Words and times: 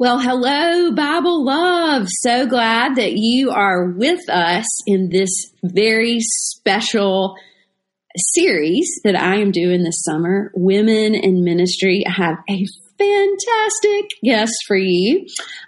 Well, 0.00 0.20
hello, 0.20 0.92
Bible 0.92 1.44
love. 1.44 2.06
So 2.08 2.46
glad 2.46 2.94
that 2.98 3.14
you 3.14 3.50
are 3.50 3.84
with 3.84 4.28
us 4.28 4.64
in 4.86 5.08
this 5.08 5.28
very 5.64 6.18
special 6.20 7.34
series 8.16 8.88
that 9.02 9.16
I 9.16 9.40
am 9.40 9.50
doing 9.50 9.82
this 9.82 10.04
summer, 10.04 10.52
Women 10.54 11.16
in 11.16 11.42
Ministry. 11.42 12.04
I 12.06 12.12
have 12.12 12.36
a 12.48 12.64
fantastic 12.98 14.10
guest 14.24 14.52
for 14.66 14.76
you 14.76 15.26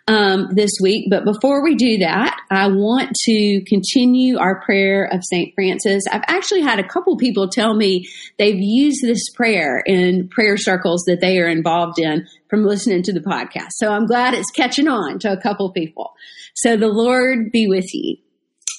um, 0.08 0.48
this 0.52 0.72
week. 0.82 1.06
But 1.08 1.24
before 1.24 1.62
we 1.62 1.76
do 1.76 1.98
that, 1.98 2.36
I 2.50 2.68
want 2.68 3.14
to 3.26 3.62
continue 3.66 4.38
our 4.38 4.60
prayer 4.62 5.04
of 5.04 5.24
St. 5.24 5.54
Francis. 5.54 6.02
I've 6.10 6.24
actually 6.26 6.62
had 6.62 6.78
a 6.78 6.88
couple 6.88 7.16
people 7.16 7.48
tell 7.48 7.74
me 7.74 8.08
they've 8.38 8.58
used 8.58 9.02
this 9.02 9.30
prayer 9.34 9.82
in 9.86 10.28
prayer 10.28 10.56
circles 10.56 11.04
that 11.06 11.20
they 11.20 11.38
are 11.38 11.48
involved 11.48 11.98
in 11.98 12.26
from 12.48 12.64
listening 12.64 13.02
to 13.04 13.12
the 13.12 13.20
podcast. 13.20 13.70
So 13.76 13.92
I'm 13.92 14.06
glad 14.06 14.34
it's 14.34 14.50
catching 14.50 14.88
on 14.88 15.20
to 15.20 15.32
a 15.32 15.40
couple 15.40 15.70
people. 15.72 16.12
So 16.54 16.76
the 16.76 16.88
Lord 16.88 17.52
be 17.52 17.68
with 17.68 17.94
you. 17.94 18.16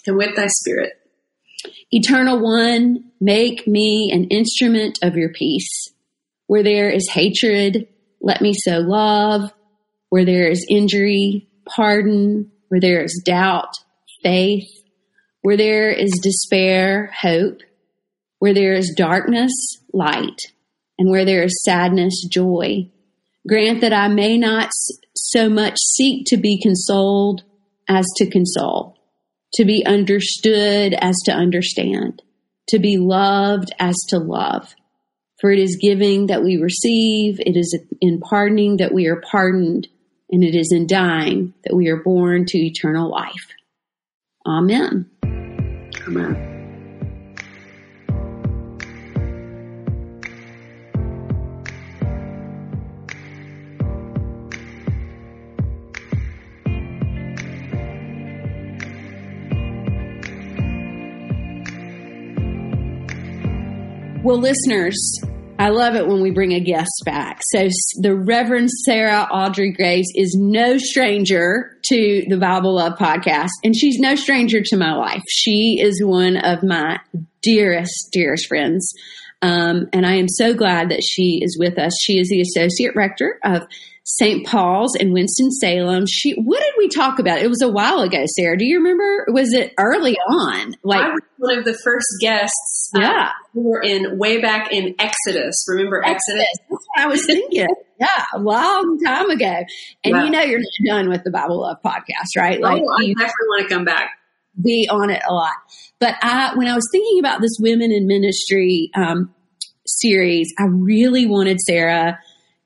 And 0.05 0.17
with 0.17 0.35
thy 0.35 0.47
spirit. 0.47 0.93
Eternal 1.91 2.39
One, 2.41 3.11
make 3.20 3.67
me 3.67 4.11
an 4.11 4.25
instrument 4.25 4.99
of 5.03 5.15
your 5.15 5.31
peace. 5.31 5.93
Where 6.47 6.63
there 6.63 6.89
is 6.89 7.09
hatred, 7.09 7.88
let 8.21 8.41
me 8.41 8.53
sow 8.53 8.80
love. 8.80 9.52
Where 10.09 10.25
there 10.25 10.49
is 10.49 10.66
injury, 10.70 11.48
pardon. 11.66 12.52
Where 12.70 12.79
there 12.79 13.03
is 13.03 13.21
doubt, 13.25 13.73
faith. 14.23 14.70
Where 15.41 15.57
there 15.57 15.89
is 15.89 16.20
despair, 16.21 17.12
hope. 17.20 17.59
Where 18.39 18.53
there 18.53 18.73
is 18.73 18.93
darkness, 18.95 19.52
light. 19.91 20.39
And 20.99 21.09
where 21.09 21.26
there 21.26 21.43
is 21.43 21.63
sadness, 21.63 22.26
joy. 22.29 22.91
Grant 23.48 23.81
that 23.81 23.93
I 23.93 24.07
may 24.07 24.38
not 24.38 24.70
so 25.15 25.49
much 25.49 25.77
seek 25.95 26.26
to 26.27 26.38
be 26.38 26.62
consoled 26.62 27.43
as 27.90 28.05
to 28.17 28.29
console, 28.29 28.98
to 29.54 29.65
be 29.65 29.84
understood 29.85 30.93
as 30.93 31.15
to 31.26 31.32
understand, 31.32 32.21
to 32.67 32.77
be 32.77 32.98
loved 32.98 33.71
as 33.79 33.95
to 34.10 34.20
love 34.20 34.76
for 35.41 35.51
it 35.51 35.57
is 35.57 35.79
giving 35.81 36.27
that 36.27 36.43
we 36.43 36.57
receive, 36.57 37.39
it 37.39 37.57
is 37.57 37.77
in 37.99 38.20
pardoning 38.20 38.77
that 38.77 38.93
we 38.93 39.07
are 39.07 39.20
pardoned, 39.20 39.87
and 40.29 40.43
it 40.43 40.55
is 40.55 40.71
in 40.71 40.85
dying 40.85 41.55
that 41.65 41.75
we 41.75 41.89
are 41.89 41.98
born 41.98 42.45
to 42.45 42.59
eternal 42.59 43.09
life. 43.09 43.48
Amen. 44.45 45.09
Amen. 46.07 46.48
Well, 64.23 64.38
listeners, 64.38 65.19
I 65.62 65.69
love 65.69 65.94
it 65.94 66.07
when 66.07 66.23
we 66.23 66.31
bring 66.31 66.53
a 66.53 66.59
guest 66.59 67.03
back. 67.06 67.44
So 67.51 67.67
the 68.00 68.16
Reverend 68.16 68.72
Sara 68.72 69.28
Ardrey-Graves 69.29 70.07
is 70.16 70.35
no 70.35 70.79
stranger 70.79 71.78
to 71.84 72.25
the 72.28 72.38
Bible 72.38 72.73
Love 72.73 72.97
podcast, 72.97 73.51
and 73.63 73.75
she's 73.75 74.00
no 74.00 74.16
stranger 74.16 74.62
to 74.66 74.75
my 74.75 74.95
life. 74.95 75.22
She 75.29 75.79
is 75.79 76.03
one 76.03 76.38
of 76.38 76.63
my 76.63 77.00
dearest, 77.44 78.09
dearest 78.12 78.47
friends. 78.47 78.91
Um, 79.44 79.88
and 79.94 80.03
I 80.03 80.16
am 80.16 80.28
so 80.29 80.56
glad 80.56 80.89
that 80.89 81.03
she 81.07 81.41
is 81.44 81.56
with 81.59 81.78
us. 81.78 81.94
She 82.01 82.17
is 82.17 82.29
the 82.29 82.41
associate 82.41 82.95
rector 82.95 83.38
of 83.44 83.62
St. 84.03 84.46
Paul's 84.46 84.96
in 84.96 85.13
Winston-Salem. 85.13 86.06
She, 86.07 86.34
what 86.34 86.59
did 86.59 86.74
we 86.78 86.88
talk 86.88 87.19
about? 87.19 87.40
It 87.40 87.50
was 87.50 87.62
a 87.62 87.69
while 87.69 88.00
ago, 88.00 88.24
Sara. 88.35 88.57
Do 88.57 88.66
you 88.66 88.78
remember? 88.78 89.28
Was 89.30 89.53
it 89.53 89.74
early 89.78 90.18
on? 90.18 90.75
Like 90.84 91.02
I 91.02 91.09
was 91.09 91.22
one 91.38 91.57
of 91.59 91.66
the 91.66 91.78
first 91.84 92.07
guests. 92.19 92.90
Uh, 92.96 93.02
yeah. 93.02 93.09
Uh, 93.09 93.29
we 93.53 93.63
were 93.63 93.81
in 93.81 94.17
way 94.17 94.41
back 94.41 94.72
in 94.72 94.95
Exodus. 94.97 95.56
Remember 95.67 96.03
Exodus? 96.03 96.19
Exodus? 96.19 96.47
That's 96.69 96.88
what 96.88 97.00
I 97.00 97.07
was 97.07 97.25
thinking. 97.25 97.67
yeah. 98.00 98.25
A 98.34 98.40
long 98.40 99.00
time 99.06 99.29
ago. 99.29 99.63
And 100.03 100.16
yeah. 100.16 100.23
you 100.23 100.31
know, 100.31 100.41
you're 100.41 100.59
not 100.59 100.95
done 100.95 101.09
with 101.09 101.23
the 101.23 101.31
Bible 101.31 101.61
Love 101.61 101.78
podcast, 101.85 102.35
right? 102.35 102.59
Oh, 102.59 102.67
like, 102.67 102.81
I 102.81 103.03
you 103.03 103.16
definitely 103.16 103.47
want 103.50 103.69
to 103.69 103.75
come 103.75 103.85
back. 103.85 104.11
Be 104.61 104.90
on 104.91 105.09
it 105.11 105.22
a 105.28 105.34
lot. 105.34 105.53
But 106.00 106.16
I, 106.22 106.56
when 106.56 106.67
I 106.67 106.75
was 106.75 106.88
thinking 106.91 107.19
about 107.19 107.40
this 107.40 107.57
women 107.59 107.91
in 107.91 108.07
ministry, 108.07 108.90
um, 108.95 109.34
series, 109.85 110.53
I 110.59 110.63
really 110.63 111.25
wanted 111.25 111.59
Sara 111.59 112.19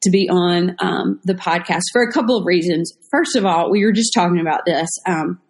to 0.06 0.12
be 0.12 0.30
on 0.30 0.76
um, 0.80 1.20
the 1.24 1.34
podcast 1.34 1.84
for 1.92 2.02
a 2.02 2.12
couple 2.12 2.38
of 2.38 2.46
reasons. 2.46 2.92
First 3.12 3.36
of 3.36 3.46
all, 3.46 3.70
we 3.70 3.84
were 3.84 3.92
just 3.92 4.14
talking 4.14 4.40
about 4.40 4.62
this. 4.66 4.90
Um, 5.06 5.42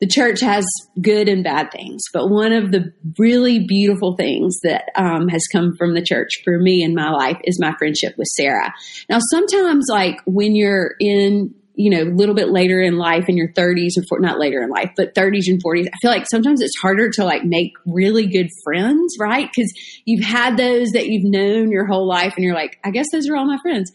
the 0.00 0.06
church 0.06 0.40
has 0.40 0.66
good 1.00 1.26
and 1.26 1.42
bad 1.42 1.70
things, 1.72 2.02
but 2.12 2.28
one 2.28 2.52
of 2.52 2.70
the 2.70 2.92
really 3.18 3.60
beautiful 3.66 4.14
things 4.14 4.58
that 4.62 4.90
um, 4.94 5.28
has 5.28 5.42
come 5.50 5.74
from 5.78 5.94
the 5.94 6.02
church 6.02 6.42
for 6.44 6.58
me 6.58 6.82
in 6.82 6.94
my 6.94 7.10
life 7.10 7.38
is 7.44 7.58
my 7.58 7.74
friendship 7.78 8.14
with 8.18 8.28
Sara. 8.36 8.74
Now, 9.08 9.18
sometimes, 9.30 9.86
like 9.90 10.20
when 10.26 10.54
you're 10.54 10.96
in 11.00 11.54
you 11.76 11.90
know, 11.90 12.10
a 12.10 12.14
little 12.14 12.34
bit 12.34 12.48
later 12.48 12.80
in 12.80 12.96
life 12.96 13.24
in 13.28 13.36
your 13.36 13.52
30s 13.52 13.98
or 13.98 14.02
for, 14.08 14.18
not 14.18 14.40
later 14.40 14.62
in 14.62 14.70
life, 14.70 14.90
but 14.96 15.14
30s 15.14 15.46
and 15.46 15.62
40s, 15.62 15.86
I 15.86 15.98
feel 16.00 16.10
like 16.10 16.26
sometimes 16.28 16.62
it's 16.62 16.78
harder 16.80 17.10
to 17.10 17.24
like 17.24 17.44
make 17.44 17.72
really 17.86 18.26
good 18.26 18.48
friends, 18.64 19.14
right? 19.20 19.46
Because 19.54 19.72
you've 20.06 20.24
had 20.24 20.56
those 20.56 20.92
that 20.92 21.06
you've 21.06 21.30
known 21.30 21.70
your 21.70 21.86
whole 21.86 22.08
life 22.08 22.32
and 22.34 22.44
you're 22.44 22.54
like, 22.54 22.78
I 22.82 22.90
guess 22.90 23.06
those 23.12 23.28
are 23.28 23.36
all 23.36 23.46
my 23.46 23.58
friends. 23.60 23.92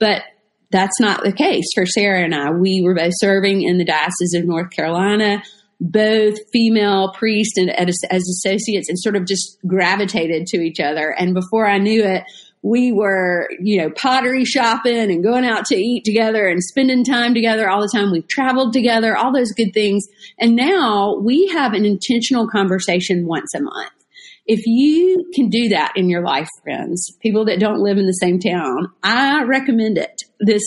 But 0.00 0.22
that's 0.72 1.00
not 1.00 1.22
the 1.22 1.32
case 1.32 1.66
for 1.72 1.86
Sara 1.86 2.24
and 2.24 2.34
I. 2.34 2.50
We 2.50 2.82
were 2.82 2.94
both 2.94 3.12
serving 3.16 3.62
in 3.62 3.78
the 3.78 3.84
Diocese 3.84 4.34
of 4.34 4.44
North 4.44 4.70
Carolina, 4.70 5.42
both 5.80 6.36
female 6.52 7.12
priests 7.12 7.56
and 7.56 7.70
as 7.70 7.96
associates 8.12 8.88
and 8.88 8.98
sort 8.98 9.16
of 9.16 9.24
just 9.24 9.58
gravitated 9.66 10.46
to 10.48 10.58
each 10.58 10.80
other. 10.80 11.14
And 11.16 11.32
before 11.32 11.66
I 11.66 11.78
knew 11.78 12.04
it, 12.04 12.24
we 12.62 12.92
were, 12.92 13.48
you 13.58 13.78
know, 13.78 13.90
pottery 13.90 14.44
shopping 14.44 15.10
and 15.10 15.22
going 15.22 15.46
out 15.46 15.64
to 15.66 15.76
eat 15.76 16.04
together 16.04 16.46
and 16.46 16.62
spending 16.62 17.04
time 17.04 17.32
together 17.34 17.68
all 17.70 17.80
the 17.80 17.90
time. 17.92 18.12
We've 18.12 18.28
traveled 18.28 18.72
together, 18.72 19.16
all 19.16 19.32
those 19.32 19.52
good 19.52 19.72
things. 19.72 20.06
And 20.38 20.56
now 20.56 21.16
we 21.16 21.48
have 21.48 21.72
an 21.72 21.86
intentional 21.86 22.48
conversation 22.48 23.26
once 23.26 23.54
a 23.54 23.62
month. 23.62 23.92
If 24.46 24.66
you 24.66 25.30
can 25.34 25.48
do 25.48 25.68
that 25.70 25.92
in 25.96 26.10
your 26.10 26.22
life, 26.22 26.48
friends, 26.62 27.16
people 27.20 27.44
that 27.46 27.60
don't 27.60 27.80
live 27.80 27.98
in 27.98 28.06
the 28.06 28.12
same 28.12 28.38
town, 28.38 28.88
I 29.02 29.44
recommend 29.44 29.96
it. 29.96 30.22
This 30.40 30.62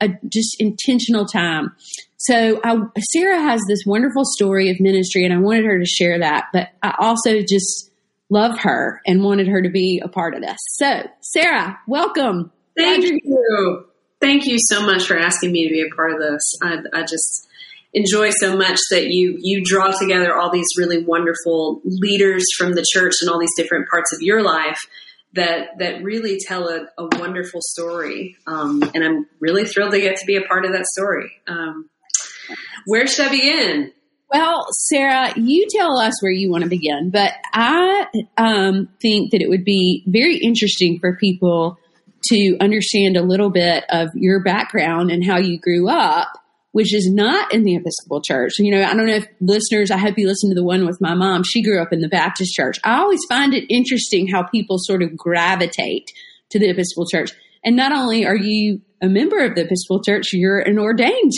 uh, 0.00 0.08
just 0.28 0.60
intentional 0.60 1.24
time. 1.24 1.74
So 2.18 2.60
I, 2.62 2.76
Sara 3.12 3.40
has 3.40 3.62
this 3.66 3.80
wonderful 3.86 4.24
story 4.24 4.70
of 4.70 4.78
ministry 4.78 5.24
and 5.24 5.32
I 5.32 5.38
wanted 5.38 5.64
her 5.64 5.78
to 5.78 5.86
share 5.86 6.18
that, 6.18 6.48
but 6.52 6.68
I 6.82 6.94
also 6.98 7.40
just 7.40 7.90
love 8.30 8.58
her 8.60 9.00
and 9.06 9.22
wanted 9.22 9.48
her 9.48 9.62
to 9.62 9.68
be 9.70 10.00
a 10.04 10.08
part 10.08 10.34
of 10.34 10.42
this. 10.42 10.58
So, 10.74 11.02
Sara, 11.20 11.78
welcome. 11.86 12.50
Thank 12.76 13.04
you. 13.04 13.86
Thank 14.20 14.46
you 14.46 14.56
so 14.58 14.84
much 14.84 15.06
for 15.06 15.16
asking 15.16 15.52
me 15.52 15.68
to 15.68 15.72
be 15.72 15.82
a 15.82 15.94
part 15.94 16.12
of 16.12 16.18
this. 16.18 16.42
I, 16.62 16.78
I 16.92 17.02
just 17.02 17.48
enjoy 17.92 18.30
so 18.30 18.56
much 18.56 18.78
that 18.90 19.08
you 19.08 19.38
you 19.40 19.62
draw 19.64 19.90
together 19.90 20.34
all 20.36 20.50
these 20.50 20.66
really 20.76 21.02
wonderful 21.02 21.80
leaders 21.84 22.44
from 22.56 22.74
the 22.74 22.84
church 22.92 23.14
and 23.20 23.30
all 23.30 23.38
these 23.38 23.54
different 23.56 23.88
parts 23.88 24.12
of 24.12 24.20
your 24.20 24.42
life 24.42 24.78
that 25.34 25.78
that 25.78 26.02
really 26.02 26.38
tell 26.38 26.68
a, 26.68 26.86
a 26.98 27.18
wonderful 27.18 27.60
story. 27.62 28.36
Um, 28.46 28.82
and 28.94 29.04
I'm 29.04 29.26
really 29.40 29.64
thrilled 29.64 29.92
to 29.92 30.00
get 30.00 30.16
to 30.16 30.26
be 30.26 30.36
a 30.36 30.42
part 30.42 30.64
of 30.64 30.72
that 30.72 30.86
story. 30.86 31.30
Um, 31.46 31.88
where 32.86 33.06
should 33.06 33.26
I 33.26 33.30
begin? 33.30 33.92
Well, 34.32 34.66
Sara, 34.72 35.32
you 35.38 35.66
tell 35.70 35.98
us 35.98 36.20
where 36.20 36.32
you 36.32 36.50
want 36.50 36.64
to 36.64 36.70
begin, 36.70 37.10
but 37.10 37.32
I 37.52 38.06
um, 38.36 38.88
think 39.00 39.30
that 39.30 39.40
it 39.40 39.48
would 39.48 39.64
be 39.64 40.02
very 40.06 40.36
interesting 40.38 40.98
for 40.98 41.16
people 41.16 41.78
to 42.30 42.56
understand 42.60 43.16
a 43.16 43.22
little 43.22 43.50
bit 43.50 43.84
of 43.88 44.08
your 44.14 44.42
background 44.42 45.10
and 45.12 45.24
how 45.24 45.38
you 45.38 45.60
grew 45.60 45.88
up, 45.88 46.28
which 46.72 46.92
is 46.92 47.08
not 47.08 47.54
in 47.54 47.62
the 47.62 47.76
Episcopal 47.76 48.20
Church. 48.20 48.54
You 48.58 48.72
know, 48.72 48.82
I 48.82 48.94
don't 48.94 49.06
know 49.06 49.14
if 49.14 49.28
listeners, 49.40 49.92
I 49.92 49.98
hope 49.98 50.18
you 50.18 50.26
listen 50.26 50.50
to 50.50 50.56
the 50.56 50.64
one 50.64 50.86
with 50.86 51.00
my 51.00 51.14
mom. 51.14 51.44
She 51.44 51.62
grew 51.62 51.80
up 51.80 51.92
in 51.92 52.00
the 52.00 52.08
Baptist 52.08 52.52
Church. 52.52 52.78
I 52.82 52.98
always 52.98 53.20
find 53.28 53.54
it 53.54 53.72
interesting 53.72 54.26
how 54.26 54.42
people 54.42 54.78
sort 54.80 55.02
of 55.02 55.16
gravitate 55.16 56.10
to 56.50 56.58
the 56.58 56.68
Episcopal 56.68 57.06
Church. 57.06 57.30
And 57.64 57.76
not 57.76 57.92
only 57.92 58.26
are 58.26 58.36
you 58.36 58.80
a 59.00 59.08
member 59.08 59.44
of 59.44 59.54
the 59.54 59.62
Episcopal 59.62 60.02
Church, 60.02 60.32
you're 60.32 60.58
an 60.58 60.78
ordained 60.78 61.32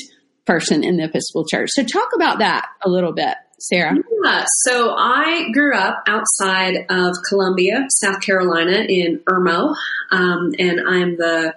person 0.48 0.82
in 0.82 0.96
the 0.96 1.04
Episcopal 1.04 1.44
Church. 1.46 1.68
So 1.72 1.84
talk 1.84 2.08
about 2.16 2.40
that 2.40 2.66
a 2.82 2.88
little 2.88 3.12
bit. 3.12 3.36
Sara? 3.60 3.94
Yeah, 4.24 4.44
so 4.62 4.94
I 4.96 5.50
grew 5.52 5.74
up 5.74 6.04
outside 6.06 6.76
of 6.88 7.14
Columbia, 7.28 7.86
South 7.90 8.20
Carolina, 8.20 8.84
in 8.88 9.20
Irmo, 9.28 9.74
um, 10.10 10.52
and 10.58 10.80
I'm 10.88 11.16
the 11.16 11.54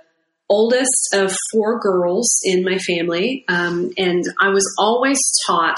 oldest 0.49 1.13
of 1.13 1.33
four 1.51 1.79
girls 1.79 2.39
in 2.43 2.63
my 2.63 2.77
family. 2.79 3.45
Um, 3.47 3.91
and 3.97 4.23
I 4.39 4.49
was 4.49 4.65
always 4.77 5.19
taught 5.45 5.77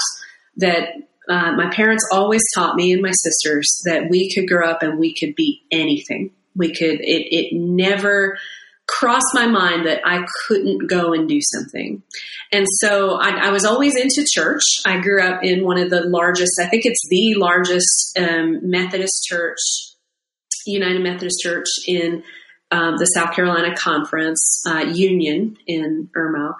that 0.56 0.94
uh, 1.28 1.52
my 1.52 1.70
parents 1.70 2.04
always 2.12 2.42
taught 2.54 2.74
me 2.74 2.92
and 2.92 3.02
my 3.02 3.12
sisters 3.12 3.68
that 3.84 4.08
we 4.10 4.34
could 4.34 4.48
grow 4.48 4.68
up 4.68 4.82
and 4.82 4.98
we 4.98 5.14
could 5.14 5.34
be 5.34 5.62
anything. 5.70 6.30
We 6.56 6.74
could. 6.74 7.00
It, 7.00 7.34
it 7.34 7.54
never 7.54 8.38
crossed 8.86 9.34
my 9.34 9.46
mind 9.46 9.86
that 9.86 10.00
I 10.04 10.24
couldn't 10.46 10.86
go 10.88 11.12
and 11.12 11.28
do 11.28 11.40
something. 11.40 12.02
And 12.52 12.66
so 12.80 13.18
I, 13.18 13.46
I, 13.46 13.50
was 13.50 13.64
always 13.64 13.96
into 13.96 14.26
church. 14.30 14.62
I 14.84 15.00
grew 15.00 15.22
up 15.22 15.42
in 15.42 15.64
one 15.64 15.78
of 15.78 15.90
the 15.90 16.02
largest, 16.02 16.52
I 16.60 16.66
think 16.66 16.84
it's 16.84 17.00
the 17.08 17.34
largest 17.34 18.18
um, 18.18 18.58
Methodist 18.62 19.24
church, 19.24 19.58
United 20.66 21.02
Methodist 21.02 21.40
Church 21.42 21.68
in 21.86 22.22
um, 22.70 22.96
the 22.96 23.06
South 23.06 23.34
Carolina 23.34 23.74
Conference 23.76 24.62
uh, 24.66 24.80
Union 24.80 25.56
in 25.66 26.08
Irmo, 26.16 26.54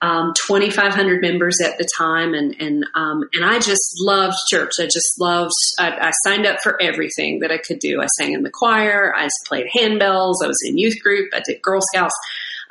um, 0.00 0.32
2,500 0.46 1.20
members 1.20 1.60
at 1.60 1.78
the 1.78 1.88
time, 1.96 2.34
and 2.34 2.54
and 2.60 2.84
um, 2.94 3.24
and 3.32 3.44
I 3.44 3.58
just 3.58 3.96
loved 4.00 4.36
church. 4.48 4.72
I 4.78 4.84
just 4.84 5.20
loved. 5.20 5.52
I, 5.78 6.08
I, 6.08 6.10
signed 6.24 6.46
up 6.46 6.60
for 6.62 6.80
everything 6.80 7.40
that 7.40 7.50
I 7.50 7.58
could 7.58 7.78
do. 7.78 8.00
I 8.00 8.06
sang 8.18 8.32
in 8.32 8.42
the 8.42 8.50
choir. 8.50 9.14
I 9.16 9.28
played 9.46 9.66
handbells. 9.74 10.36
I 10.42 10.46
was 10.46 10.62
in 10.64 10.78
youth 10.78 11.02
group. 11.02 11.30
I 11.34 11.40
did 11.44 11.62
Girl 11.62 11.80
Scouts. 11.92 12.14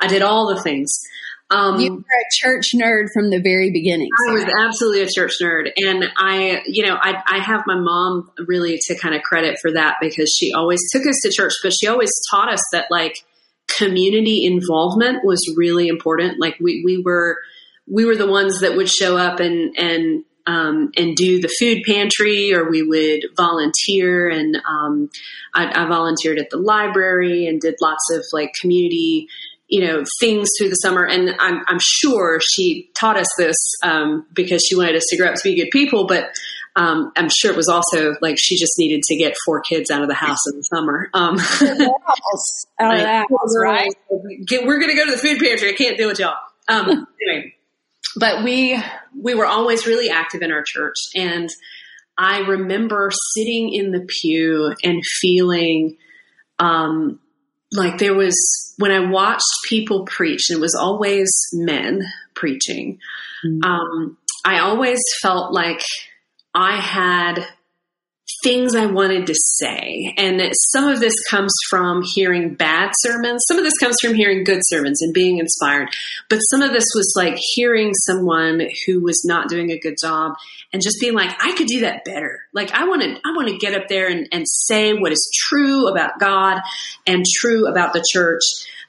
I 0.00 0.06
did 0.06 0.22
all 0.22 0.54
the 0.54 0.62
things. 0.62 0.90
Um, 1.48 1.78
you 1.78 1.94
were 1.94 2.00
a 2.00 2.28
church 2.32 2.70
nerd 2.74 3.06
from 3.14 3.30
the 3.30 3.40
very 3.40 3.70
beginning. 3.70 4.08
I 4.28 4.32
was 4.32 4.44
absolutely 4.44 5.02
a 5.02 5.08
church 5.08 5.34
nerd, 5.40 5.70
and 5.76 6.04
I, 6.16 6.62
you 6.66 6.84
know, 6.84 6.96
I, 7.00 7.22
I 7.24 7.38
have 7.38 7.62
my 7.66 7.78
mom 7.78 8.30
really 8.48 8.78
to 8.86 8.98
kind 8.98 9.14
of 9.14 9.22
credit 9.22 9.58
for 9.62 9.72
that 9.72 9.96
because 10.00 10.34
she 10.36 10.52
always 10.52 10.80
took 10.90 11.06
us 11.06 11.20
to 11.22 11.30
church, 11.30 11.52
but 11.62 11.72
she 11.78 11.86
always 11.86 12.10
taught 12.30 12.52
us 12.52 12.62
that 12.72 12.86
like 12.90 13.14
community 13.78 14.44
involvement 14.44 15.24
was 15.24 15.40
really 15.56 15.86
important. 15.86 16.40
Like 16.40 16.56
we 16.60 16.82
we 16.84 17.00
were 17.00 17.38
we 17.86 18.04
were 18.04 18.16
the 18.16 18.26
ones 18.26 18.60
that 18.60 18.76
would 18.76 18.88
show 18.88 19.16
up 19.16 19.38
and 19.38 19.72
and 19.78 20.24
um, 20.46 20.90
and 20.96 21.16
do 21.16 21.40
the 21.40 21.52
food 21.60 21.82
pantry, 21.86 22.54
or 22.54 22.70
we 22.70 22.82
would 22.82 23.24
volunteer. 23.36 24.28
And 24.28 24.56
um, 24.68 25.10
I, 25.54 25.82
I, 25.82 25.88
volunteered 25.88 26.38
at 26.38 26.50
the 26.50 26.56
library 26.56 27.46
and 27.46 27.60
did 27.60 27.74
lots 27.80 28.12
of 28.12 28.24
like 28.32 28.52
community 28.60 29.26
you 29.68 29.86
know 29.86 30.04
things 30.20 30.48
through 30.58 30.68
the 30.68 30.76
summer. 30.76 31.04
And 31.04 31.34
i'm, 31.38 31.62
I'm 31.66 31.78
sure 31.80 32.40
she 32.40 32.90
taught 32.94 33.16
us 33.16 33.28
this 33.38 33.56
um, 33.82 34.26
because 34.32 34.64
she 34.66 34.76
wanted 34.76 34.96
us 34.96 35.04
to 35.10 35.16
grow 35.16 35.28
up 35.28 35.34
to 35.34 35.40
be 35.42 35.56
good 35.56 35.70
people. 35.70 36.06
But 36.06 36.30
um, 36.76 37.10
i'm 37.16 37.28
sure 37.30 37.50
it 37.50 37.56
was 37.56 37.68
also 37.68 38.14
like 38.20 38.36
she 38.38 38.56
just 38.58 38.74
needed 38.78 39.02
to 39.02 39.16
get 39.16 39.34
four 39.46 39.60
kids 39.60 39.90
out 39.90 40.02
of 40.02 40.08
the 40.08 40.14
house 40.14 40.38
in 40.50 40.58
the 40.58 40.62
summer. 40.64 41.10
Um, 41.14 41.38
out 42.80 42.94
of 42.94 43.00
the 43.00 43.06
house, 43.06 43.56
right? 43.58 43.92
we're 44.10 44.78
going 44.78 44.90
to 44.90 44.96
go 44.96 45.06
to 45.06 45.12
the 45.12 45.18
food 45.18 45.38
pantry. 45.38 45.70
I 45.70 45.72
can't 45.72 45.96
deal 45.96 46.08
with 46.08 46.18
y'all. 46.18 46.36
Um, 46.68 47.06
anyway. 47.28 47.54
But 48.18 48.44
we 48.44 48.82
we 49.20 49.34
were 49.34 49.46
always 49.46 49.86
really 49.86 50.08
active 50.08 50.42
in 50.42 50.50
our 50.50 50.62
church. 50.62 50.96
And 51.14 51.50
i 52.18 52.38
remember 52.38 53.10
sitting 53.34 53.74
in 53.74 53.90
the 53.90 54.06
pew 54.08 54.74
and 54.82 55.02
feeling 55.20 55.98
um, 56.58 57.20
like 57.76 57.98
there 57.98 58.14
was 58.14 58.36
when 58.78 58.90
I 58.90 59.10
watched 59.10 59.44
people 59.68 60.04
preach, 60.04 60.50
it 60.50 60.60
was 60.60 60.74
always 60.74 61.30
men 61.52 62.02
preaching. 62.34 62.98
Mm-hmm. 63.44 63.64
Um, 63.64 64.18
I 64.44 64.60
always 64.60 65.00
felt 65.20 65.52
like 65.52 65.82
I 66.54 66.76
had 66.80 67.46
things 68.42 68.74
I 68.74 68.86
wanted 68.86 69.26
to 69.26 69.34
say. 69.34 70.14
And 70.16 70.40
some 70.70 70.88
of 70.88 71.00
this 71.00 71.14
comes 71.28 71.52
from 71.68 72.02
hearing 72.14 72.54
bad 72.54 72.92
sermons. 73.00 73.44
Some 73.48 73.58
of 73.58 73.64
this 73.64 73.76
comes 73.78 73.96
from 74.00 74.14
hearing 74.14 74.44
good 74.44 74.60
sermons 74.64 75.00
and 75.02 75.12
being 75.12 75.38
inspired. 75.38 75.88
But 76.28 76.38
some 76.38 76.62
of 76.62 76.72
this 76.72 76.86
was 76.94 77.12
like 77.16 77.36
hearing 77.54 77.94
someone 77.94 78.62
who 78.86 79.02
was 79.02 79.22
not 79.24 79.48
doing 79.48 79.70
a 79.70 79.78
good 79.78 79.96
job 80.00 80.34
and 80.72 80.82
just 80.82 80.98
being 81.00 81.14
like, 81.14 81.30
I 81.42 81.52
could 81.52 81.66
do 81.66 81.80
that 81.80 82.04
better. 82.04 82.40
Like 82.52 82.72
I 82.72 82.86
want 82.86 83.02
to, 83.02 83.20
I 83.24 83.32
want 83.34 83.48
to 83.48 83.58
get 83.58 83.74
up 83.74 83.88
there 83.88 84.08
and, 84.08 84.28
and 84.32 84.44
say 84.46 84.92
what 84.92 85.12
is 85.12 85.30
true 85.48 85.88
about 85.88 86.18
God 86.18 86.60
and 87.06 87.24
true 87.40 87.66
about 87.66 87.92
the 87.92 88.04
church 88.12 88.42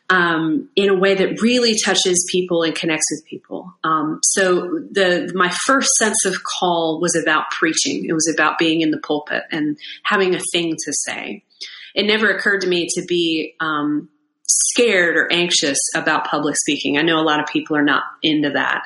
um, 0.10 0.70
in 0.76 0.90
a 0.90 0.98
way 0.98 1.16
that 1.16 1.42
really 1.42 1.76
touches 1.84 2.26
people 2.32 2.64
and 2.64 2.74
connects 2.74 3.08
with 3.12 3.26
people. 3.26 3.74
Um, 3.84 4.20
so 4.24 4.62
the 4.92 5.32
my 5.36 5.50
first 5.66 5.90
sense 5.96 6.26
of 6.26 6.44
call 6.44 7.00
was 7.02 7.16
about 7.16 7.52
preaching. 7.52 8.06
It 8.08 8.14
was 8.14 8.32
about 8.34 8.58
being 8.58 8.82
in 8.82 8.92
the 8.92 9.00
pulpit 9.00 9.44
and 9.52 9.78
having 10.04 10.34
a 10.34 10.40
thing 10.52 10.72
to 10.72 10.94
say. 11.06 11.44
It 11.94 12.06
never 12.06 12.30
occurred 12.30 12.62
to 12.62 12.68
me 12.68 12.88
to 12.96 13.06
be 13.06 13.56
um, 13.60 14.08
scared 14.48 15.18
or 15.18 15.32
anxious 15.32 15.80
about 15.96 16.28
public 16.28 16.56
speaking. 16.56 16.98
I 16.98 17.02
know 17.02 17.20
a 17.20 17.26
lot 17.26 17.42
of 17.42 17.48
people 17.48 17.76
are 17.76 17.84
not 17.84 18.04
into 18.24 18.52
that. 18.52 18.84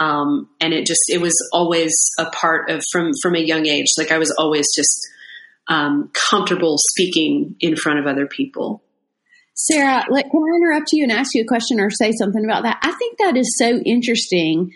Um, 0.00 0.48
and 0.60 0.72
it 0.72 0.86
just 0.86 1.02
it 1.08 1.20
was 1.20 1.34
always 1.52 1.92
a 2.18 2.26
part 2.30 2.70
of 2.70 2.82
from 2.90 3.10
from 3.22 3.34
a 3.34 3.40
young 3.40 3.66
age. 3.66 3.86
Like 3.98 4.10
I 4.10 4.18
was 4.18 4.34
always 4.38 4.66
just 4.74 4.98
um, 5.68 6.10
comfortable 6.30 6.76
speaking 6.78 7.56
in 7.60 7.76
front 7.76 7.98
of 7.98 8.06
other 8.06 8.26
people. 8.26 8.83
Sarah, 9.54 10.04
like, 10.10 10.30
can 10.30 10.42
I 10.42 10.56
interrupt 10.56 10.88
you 10.92 11.04
and 11.04 11.12
ask 11.12 11.34
you 11.34 11.42
a 11.42 11.46
question 11.46 11.80
or 11.80 11.90
say 11.90 12.12
something 12.18 12.44
about 12.44 12.64
that? 12.64 12.78
I 12.82 12.92
think 12.92 13.18
that 13.18 13.36
is 13.36 13.56
so 13.56 13.78
interesting 13.78 14.72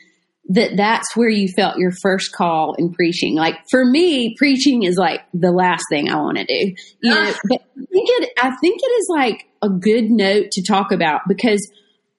that 0.50 0.76
that's 0.76 1.14
where 1.14 1.28
you 1.28 1.48
felt 1.48 1.78
your 1.78 1.92
first 2.00 2.32
call 2.32 2.74
in 2.74 2.92
preaching. 2.92 3.34
Like 3.34 3.56
for 3.70 3.84
me, 3.84 4.34
preaching 4.36 4.82
is 4.82 4.96
like 4.96 5.20
the 5.34 5.52
last 5.52 5.84
thing 5.90 6.08
I 6.08 6.16
want 6.16 6.38
to 6.38 6.44
do. 6.44 6.74
You 7.02 7.14
know, 7.14 7.32
ah. 7.34 7.38
but 7.48 7.60
I 7.76 7.84
think 7.92 8.08
it, 8.08 8.30
I 8.38 8.56
think 8.56 8.80
it 8.82 8.92
is 9.00 9.08
like 9.10 9.46
a 9.60 9.68
good 9.68 10.10
note 10.10 10.50
to 10.52 10.62
talk 10.62 10.90
about 10.90 11.22
because 11.28 11.60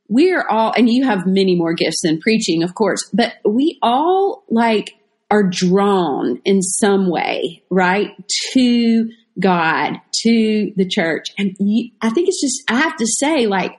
we 0.09 0.31
are 0.31 0.47
all, 0.47 0.73
and 0.77 0.89
you 0.89 1.05
have 1.05 1.25
many 1.25 1.55
more 1.55 1.73
gifts 1.73 2.01
than 2.03 2.19
preaching, 2.19 2.61
of 2.61 2.75
course, 2.75 3.09
but 3.13 3.33
we 3.45 3.79
all 3.81 4.43
like 4.49 4.95
are 5.31 5.43
drawn 5.43 6.41
in 6.45 6.61
some 6.61 7.09
way, 7.09 7.63
right, 7.69 8.11
to 8.53 9.09
God, 9.39 9.99
to 10.23 10.73
the 10.75 10.87
church. 10.87 11.27
And 11.37 11.55
you, 11.59 11.91
I 12.01 12.09
think 12.09 12.27
it's 12.27 12.41
just, 12.41 12.63
I 12.69 12.79
have 12.79 12.95
to 12.97 13.05
say, 13.07 13.47
like, 13.47 13.77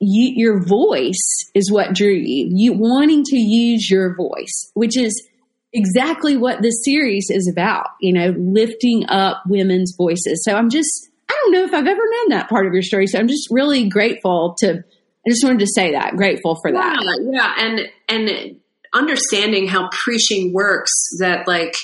you, 0.00 0.32
your 0.34 0.64
voice 0.64 1.50
is 1.54 1.70
what 1.70 1.94
drew 1.94 2.12
you. 2.12 2.48
You 2.50 2.72
wanting 2.72 3.24
to 3.24 3.36
use 3.36 3.90
your 3.90 4.14
voice, 4.14 4.70
which 4.74 4.96
is 4.96 5.28
exactly 5.72 6.36
what 6.36 6.60
this 6.60 6.84
series 6.84 7.28
is 7.30 7.48
about, 7.50 7.86
you 8.00 8.12
know, 8.12 8.34
lifting 8.36 9.06
up 9.08 9.42
women's 9.46 9.94
voices. 9.96 10.42
So 10.44 10.54
I'm 10.54 10.68
just, 10.68 11.08
I 11.30 11.32
don't 11.42 11.52
know 11.52 11.64
if 11.64 11.72
I've 11.72 11.86
ever 11.86 12.02
known 12.02 12.28
that 12.30 12.48
part 12.48 12.66
of 12.66 12.72
your 12.72 12.82
story. 12.82 13.06
So 13.06 13.18
I'm 13.18 13.28
just 13.28 13.48
really 13.50 13.88
grateful 13.88 14.54
to, 14.58 14.84
I 15.24 15.30
just 15.30 15.44
wanted 15.44 15.60
to 15.60 15.68
say 15.68 15.92
that, 15.92 16.16
grateful 16.16 16.58
for 16.60 16.72
that. 16.72 17.20
Yeah. 17.22 17.30
yeah. 17.32 17.54
And, 17.58 17.80
and 18.08 18.56
understanding 18.92 19.66
how 19.66 19.88
preaching 19.90 20.52
works 20.52 20.92
that 21.20 21.48
like, 21.48 21.74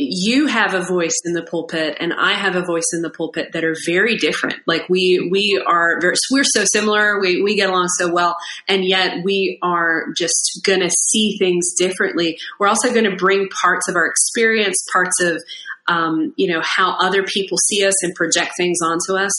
you 0.00 0.46
have 0.46 0.74
a 0.74 0.84
voice 0.84 1.16
in 1.24 1.32
the 1.32 1.42
pulpit 1.42 1.96
and 1.98 2.12
I 2.12 2.34
have 2.34 2.54
a 2.54 2.64
voice 2.64 2.86
in 2.92 3.02
the 3.02 3.10
pulpit 3.10 3.50
that 3.52 3.64
are 3.64 3.74
very 3.84 4.16
different. 4.16 4.54
Like 4.64 4.88
we, 4.88 5.28
we 5.28 5.60
are, 5.66 5.98
very, 6.00 6.14
we're 6.30 6.44
so 6.44 6.64
similar. 6.72 7.18
We, 7.18 7.42
we 7.42 7.56
get 7.56 7.68
along 7.68 7.88
so 7.98 8.12
well. 8.12 8.36
And 8.68 8.84
yet 8.84 9.24
we 9.24 9.58
are 9.60 10.06
just 10.16 10.60
going 10.64 10.78
to 10.80 10.90
see 10.90 11.36
things 11.38 11.74
differently. 11.76 12.38
We're 12.60 12.68
also 12.68 12.92
going 12.92 13.10
to 13.10 13.16
bring 13.16 13.48
parts 13.48 13.88
of 13.88 13.96
our 13.96 14.06
experience, 14.06 14.76
parts 14.92 15.20
of, 15.20 15.42
um, 15.88 16.32
you 16.36 16.46
know, 16.46 16.60
how 16.62 16.96
other 17.00 17.24
people 17.24 17.58
see 17.58 17.84
us 17.84 18.00
and 18.04 18.14
project 18.14 18.52
things 18.56 18.78
onto 18.80 19.20
us. 19.20 19.32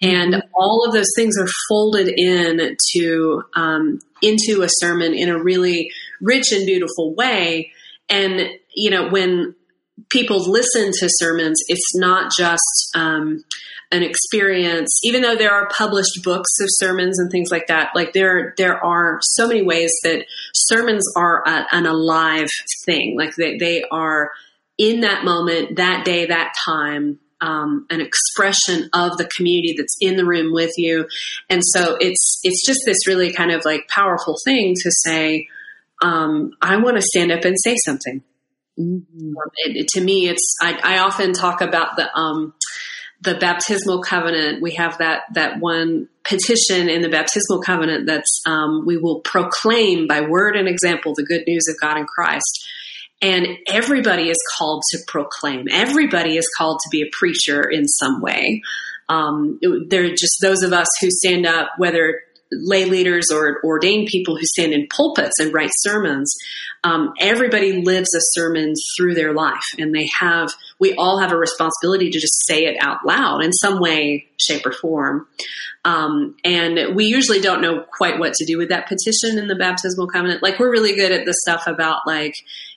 And 0.00 0.32
mm-hmm. 0.32 0.48
all 0.54 0.86
of 0.86 0.94
those 0.94 1.12
things 1.14 1.36
are 1.38 1.48
folded 1.68 2.08
in 2.08 2.74
to, 2.94 3.42
um, 3.54 3.98
into 4.22 4.62
a 4.62 4.68
sermon 4.78 5.12
in 5.12 5.28
a 5.28 5.38
really 5.38 5.90
rich 6.22 6.52
and 6.52 6.64
beautiful 6.64 7.14
way. 7.14 7.72
And, 8.08 8.48
you 8.74 8.88
know, 8.88 9.10
when, 9.10 9.54
people 10.10 10.50
listen 10.50 10.90
to 10.92 11.08
sermons, 11.08 11.58
it's 11.68 11.96
not 11.96 12.30
just 12.36 12.90
um, 12.94 13.44
an 13.90 14.02
experience. 14.02 14.98
Even 15.04 15.22
though 15.22 15.36
there 15.36 15.52
are 15.52 15.68
published 15.68 16.22
books 16.22 16.50
of 16.60 16.68
sermons 16.70 17.18
and 17.18 17.30
things 17.30 17.50
like 17.50 17.68
that, 17.68 17.90
like 17.94 18.12
there 18.12 18.54
there 18.56 18.84
are 18.84 19.18
so 19.22 19.48
many 19.48 19.62
ways 19.62 19.92
that 20.02 20.24
sermons 20.54 21.04
are 21.16 21.42
a, 21.46 21.66
an 21.72 21.86
alive 21.86 22.48
thing. 22.84 23.16
Like 23.18 23.34
they 23.36 23.56
they 23.58 23.84
are 23.90 24.30
in 24.78 25.00
that 25.00 25.24
moment, 25.24 25.76
that 25.76 26.04
day, 26.04 26.26
that 26.26 26.54
time. 26.64 27.20
Um, 27.38 27.86
an 27.90 28.00
expression 28.00 28.88
of 28.94 29.18
the 29.18 29.28
community 29.36 29.74
that's 29.76 29.94
in 30.00 30.16
the 30.16 30.24
room 30.24 30.54
with 30.54 30.72
you, 30.78 31.06
and 31.50 31.60
so 31.62 31.98
it's 32.00 32.40
it's 32.42 32.64
just 32.66 32.80
this 32.86 33.06
really 33.06 33.30
kind 33.30 33.50
of 33.50 33.62
like 33.66 33.88
powerful 33.88 34.36
thing 34.42 34.72
to 34.74 34.90
say. 35.04 35.46
Um, 36.02 36.52
I 36.62 36.78
want 36.78 36.96
to 36.96 37.02
stand 37.02 37.32
up 37.32 37.44
and 37.44 37.54
say 37.62 37.76
something. 37.84 38.22
Mm-hmm. 38.78 39.28
Um, 39.28 39.50
it, 39.54 39.88
to 39.94 40.00
me, 40.00 40.28
it's 40.28 40.56
I, 40.60 40.78
I, 40.82 40.98
often 40.98 41.32
talk 41.32 41.62
about 41.62 41.96
the 41.96 42.14
um, 42.14 42.52
the 43.22 43.34
baptismal 43.34 44.02
covenant. 44.02 44.60
We 44.60 44.74
have 44.74 44.98
that 44.98 45.22
that 45.34 45.60
one 45.60 46.08
petition 46.24 46.88
in 46.88 47.00
the 47.00 47.08
baptismal 47.08 47.62
covenant 47.62 48.06
that's 48.06 48.42
um, 48.46 48.84
we 48.86 48.98
will 48.98 49.20
proclaim 49.20 50.06
by 50.06 50.20
word 50.22 50.56
and 50.56 50.68
example 50.68 51.14
the 51.14 51.24
good 51.24 51.44
news 51.46 51.64
of 51.68 51.80
God 51.80 51.96
in 51.96 52.04
Christ. 52.04 52.68
And 53.22 53.46
everybody 53.66 54.28
is 54.28 54.36
called 54.58 54.82
to 54.90 54.98
proclaim. 55.08 55.68
Everybody 55.70 56.36
is 56.36 56.46
called 56.58 56.80
to 56.80 56.90
be 56.90 57.00
a 57.00 57.10
preacher 57.12 57.62
in 57.62 57.88
some 57.88 58.20
way. 58.20 58.60
Um, 59.08 59.58
they're 59.88 60.10
just 60.10 60.36
those 60.42 60.62
of 60.62 60.74
us 60.74 60.88
who 61.00 61.10
stand 61.10 61.46
up, 61.46 61.70
whether 61.78 62.20
lay 62.52 62.84
leaders 62.84 63.26
or 63.32 63.60
ordained 63.64 64.08
people 64.08 64.36
who 64.36 64.44
stand 64.44 64.72
in 64.72 64.86
pulpits 64.88 65.38
and 65.38 65.52
write 65.52 65.70
sermons, 65.72 66.32
um, 66.86 67.14
everybody 67.18 67.82
lives 67.82 68.14
a 68.14 68.20
sermon 68.20 68.74
through 68.96 69.14
their 69.14 69.32
life, 69.32 69.64
and 69.78 69.92
they 69.94 70.08
have. 70.20 70.50
We 70.78 70.94
all 70.94 71.18
have 71.18 71.32
a 71.32 71.36
responsibility 71.36 72.10
to 72.10 72.20
just 72.20 72.46
say 72.46 72.66
it 72.66 72.76
out 72.80 73.04
loud 73.04 73.42
in 73.42 73.52
some 73.52 73.80
way, 73.80 74.26
shape, 74.38 74.64
or 74.64 74.72
form. 74.72 75.26
Um, 75.84 76.36
and 76.44 76.94
we 76.94 77.06
usually 77.06 77.40
don't 77.40 77.60
know 77.60 77.84
quite 77.92 78.18
what 78.18 78.34
to 78.34 78.44
do 78.44 78.58
with 78.58 78.68
that 78.68 78.88
petition 78.88 79.38
in 79.38 79.48
the 79.48 79.56
baptismal 79.56 80.06
covenant. 80.06 80.42
Like 80.42 80.58
we're 80.58 80.70
really 80.70 80.94
good 80.94 81.12
at 81.12 81.24
the 81.24 81.34
stuff 81.44 81.66
about 81.66 82.06
like 82.06 82.34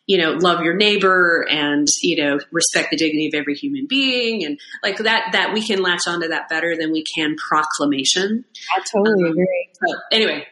you 0.07 0.17
know, 0.17 0.31
love 0.31 0.63
your 0.63 0.73
neighbor 0.73 1.45
and, 1.51 1.87
you 2.01 2.15
know, 2.15 2.39
respect 2.51 2.89
the 2.89 2.97
dignity 2.97 3.27
of 3.27 3.39
every 3.39 3.53
human 3.53 3.85
being. 3.87 4.43
And 4.43 4.59
like 4.81 4.97
that, 4.97 5.29
that 5.33 5.53
we 5.53 5.63
can 5.63 5.83
latch 5.83 6.07
onto 6.07 6.29
that 6.29 6.49
better 6.49 6.75
than 6.75 6.91
we 6.91 7.03
can 7.15 7.35
proclamation. 7.35 8.43
I 8.75 8.83
totally 8.91 9.25
um, 9.25 9.29
agree. 9.29 9.69
So 9.85 9.95
anyway, 10.11 10.47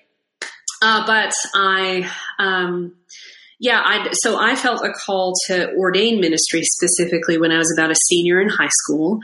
uh, 0.84 1.08
but 1.08 1.34
I, 1.56 2.08
um, 2.38 2.94
yeah, 3.60 3.82
I, 3.84 4.10
so 4.14 4.40
I 4.40 4.56
felt 4.56 4.86
a 4.86 4.92
call 4.92 5.34
to 5.48 5.74
ordain 5.76 6.20
ministry 6.20 6.62
specifically 6.64 7.38
when 7.38 7.52
I 7.52 7.58
was 7.58 7.74
about 7.76 7.92
a 7.92 7.96
senior 7.96 8.40
in 8.40 8.50
high 8.50 8.70
school. 8.84 9.20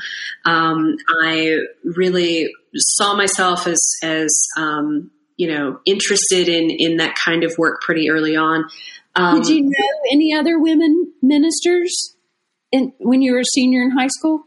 Um, 0.46 0.96
I 1.24 1.60
really 1.84 2.52
saw 2.76 3.16
myself 3.16 3.68
as, 3.68 3.80
as, 4.02 4.48
um, 4.58 5.12
you 5.38 5.48
know, 5.48 5.80
interested 5.86 6.48
in, 6.48 6.70
in 6.70 6.98
that 6.98 7.16
kind 7.16 7.44
of 7.44 7.54
work 7.58 7.82
pretty 7.82 8.10
early 8.10 8.36
on. 8.36 8.66
Um, 9.16 9.42
Did 9.42 9.50
you 9.50 9.62
know 9.64 9.88
any 10.12 10.34
other 10.34 10.60
women 10.60 11.14
ministers 11.22 12.16
in, 12.72 12.94
when 12.98 13.22
you 13.22 13.34
were 13.34 13.40
a 13.40 13.46
senior 13.46 13.84
in 13.84 13.92
high 13.92 14.08
school? 14.08 14.44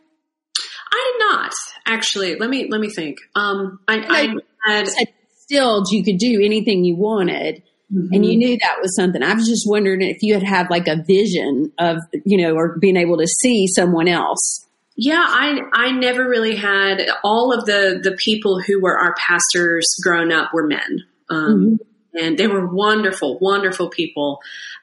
I 0.93 1.13
did 1.13 1.19
not 1.21 1.53
actually. 1.87 2.37
Let 2.37 2.51
me 2.51 2.69
let 2.71 2.81
me 2.81 2.89
think. 2.89 3.19
Um, 3.35 3.81
I, 3.87 4.39
I 4.67 4.73
had 4.73 4.89
still 5.37 5.85
you 5.91 6.03
could 6.03 6.19
do 6.19 6.41
anything 6.43 6.85
you 6.85 6.97
wanted. 6.97 7.63
Mm-hmm. 7.93 8.13
And 8.13 8.27
you 8.27 8.37
knew 8.37 8.59
that 8.59 8.79
was 8.81 8.97
something. 8.97 9.23
I 9.23 9.35
was 9.35 9.47
just 9.47 9.69
wondering 9.69 10.03
if 10.03 10.19
you 10.23 10.35
had 10.35 10.43
had 10.43 10.71
like 10.71 10.89
a 10.89 11.03
vision 11.07 11.73
of, 11.79 11.99
you 12.25 12.37
know, 12.37 12.55
or 12.55 12.79
being 12.79 12.97
able 12.97 13.19
to 13.19 13.27
see 13.27 13.67
someone 13.69 14.09
else. 14.09 14.67
Yeah, 14.97 15.25
I 15.25 15.61
I 15.75 15.91
never 15.93 16.27
really 16.27 16.57
had 16.57 17.07
all 17.23 17.53
of 17.53 17.67
the 17.67 18.01
the 18.03 18.17
people 18.25 18.61
who 18.61 18.81
were 18.81 18.99
our 18.99 19.15
pastors 19.15 19.87
growing 20.03 20.33
up 20.33 20.53
were 20.53 20.67
men. 20.67 21.05
Um, 21.29 21.39
mm-hmm 21.39 21.75
and 22.17 22.39
they 22.39 22.47
were 22.47 22.67
wonderful, 22.67 23.39
wonderful 23.39 23.89
people. 23.89 24.41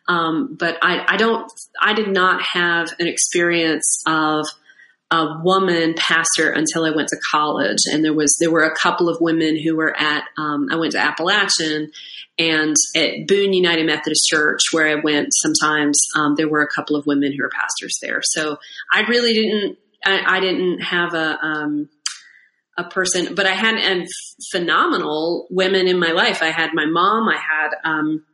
Um, 0.07 0.55
but 0.59 0.77
I, 0.81 1.03
I 1.07 1.17
don't, 1.17 1.51
I 1.81 1.93
did 1.93 2.09
not 2.09 2.41
have 2.41 2.93
an 2.99 3.07
experience 3.07 4.03
of 4.05 4.45
a 5.13 5.21
woman 5.43 5.93
pastor 5.95 6.49
until 6.49 6.85
I 6.85 6.95
went 6.95 7.09
to 7.09 7.17
college. 7.29 7.83
And 7.91 8.03
there 8.03 8.17
was, 8.21 8.35
there 8.39 8.51
were 8.51 8.63
a 8.63 8.75
couple 8.75 9.07
of 9.09 9.17
women 9.21 9.53
who 9.63 9.75
were 9.75 9.95
at, 9.95 10.23
um, 10.37 10.61
I 10.71 10.75
went 10.75 10.93
to 10.93 10.99
Appalachian 11.09 11.91
and 12.39 12.75
at 12.95 13.27
Boone 13.27 13.53
United 13.53 13.85
Methodist 13.85 14.25
Church, 14.27 14.61
where 14.71 14.87
I 14.87 14.95
went 14.95 15.27
sometimes, 15.43 15.97
um, 16.17 16.33
there 16.35 16.49
were 16.49 16.63
a 16.63 16.75
couple 16.75 16.95
of 16.95 17.05
women 17.05 17.31
who 17.31 17.43
were 17.43 17.51
pastors 17.61 17.95
there. 18.01 18.21
So 18.23 18.57
I 18.91 19.01
really 19.01 19.33
didn't, 19.33 19.77
I, 20.03 20.37
I 20.37 20.39
didn't 20.39 20.79
have 20.79 21.13
a, 21.13 21.37
um, 21.45 21.89
a 22.75 22.83
person, 22.83 23.35
but 23.35 23.45
I 23.45 23.53
had 23.53 23.75
and 23.75 24.07
phenomenal 24.51 25.47
women 25.51 25.87
in 25.87 25.99
my 25.99 26.11
life. 26.11 26.41
I 26.41 26.49
had 26.49 26.71
my 26.73 26.87
mom. 26.87 27.29
I 27.29 27.37
had, 27.37 27.69
um, 27.83 28.25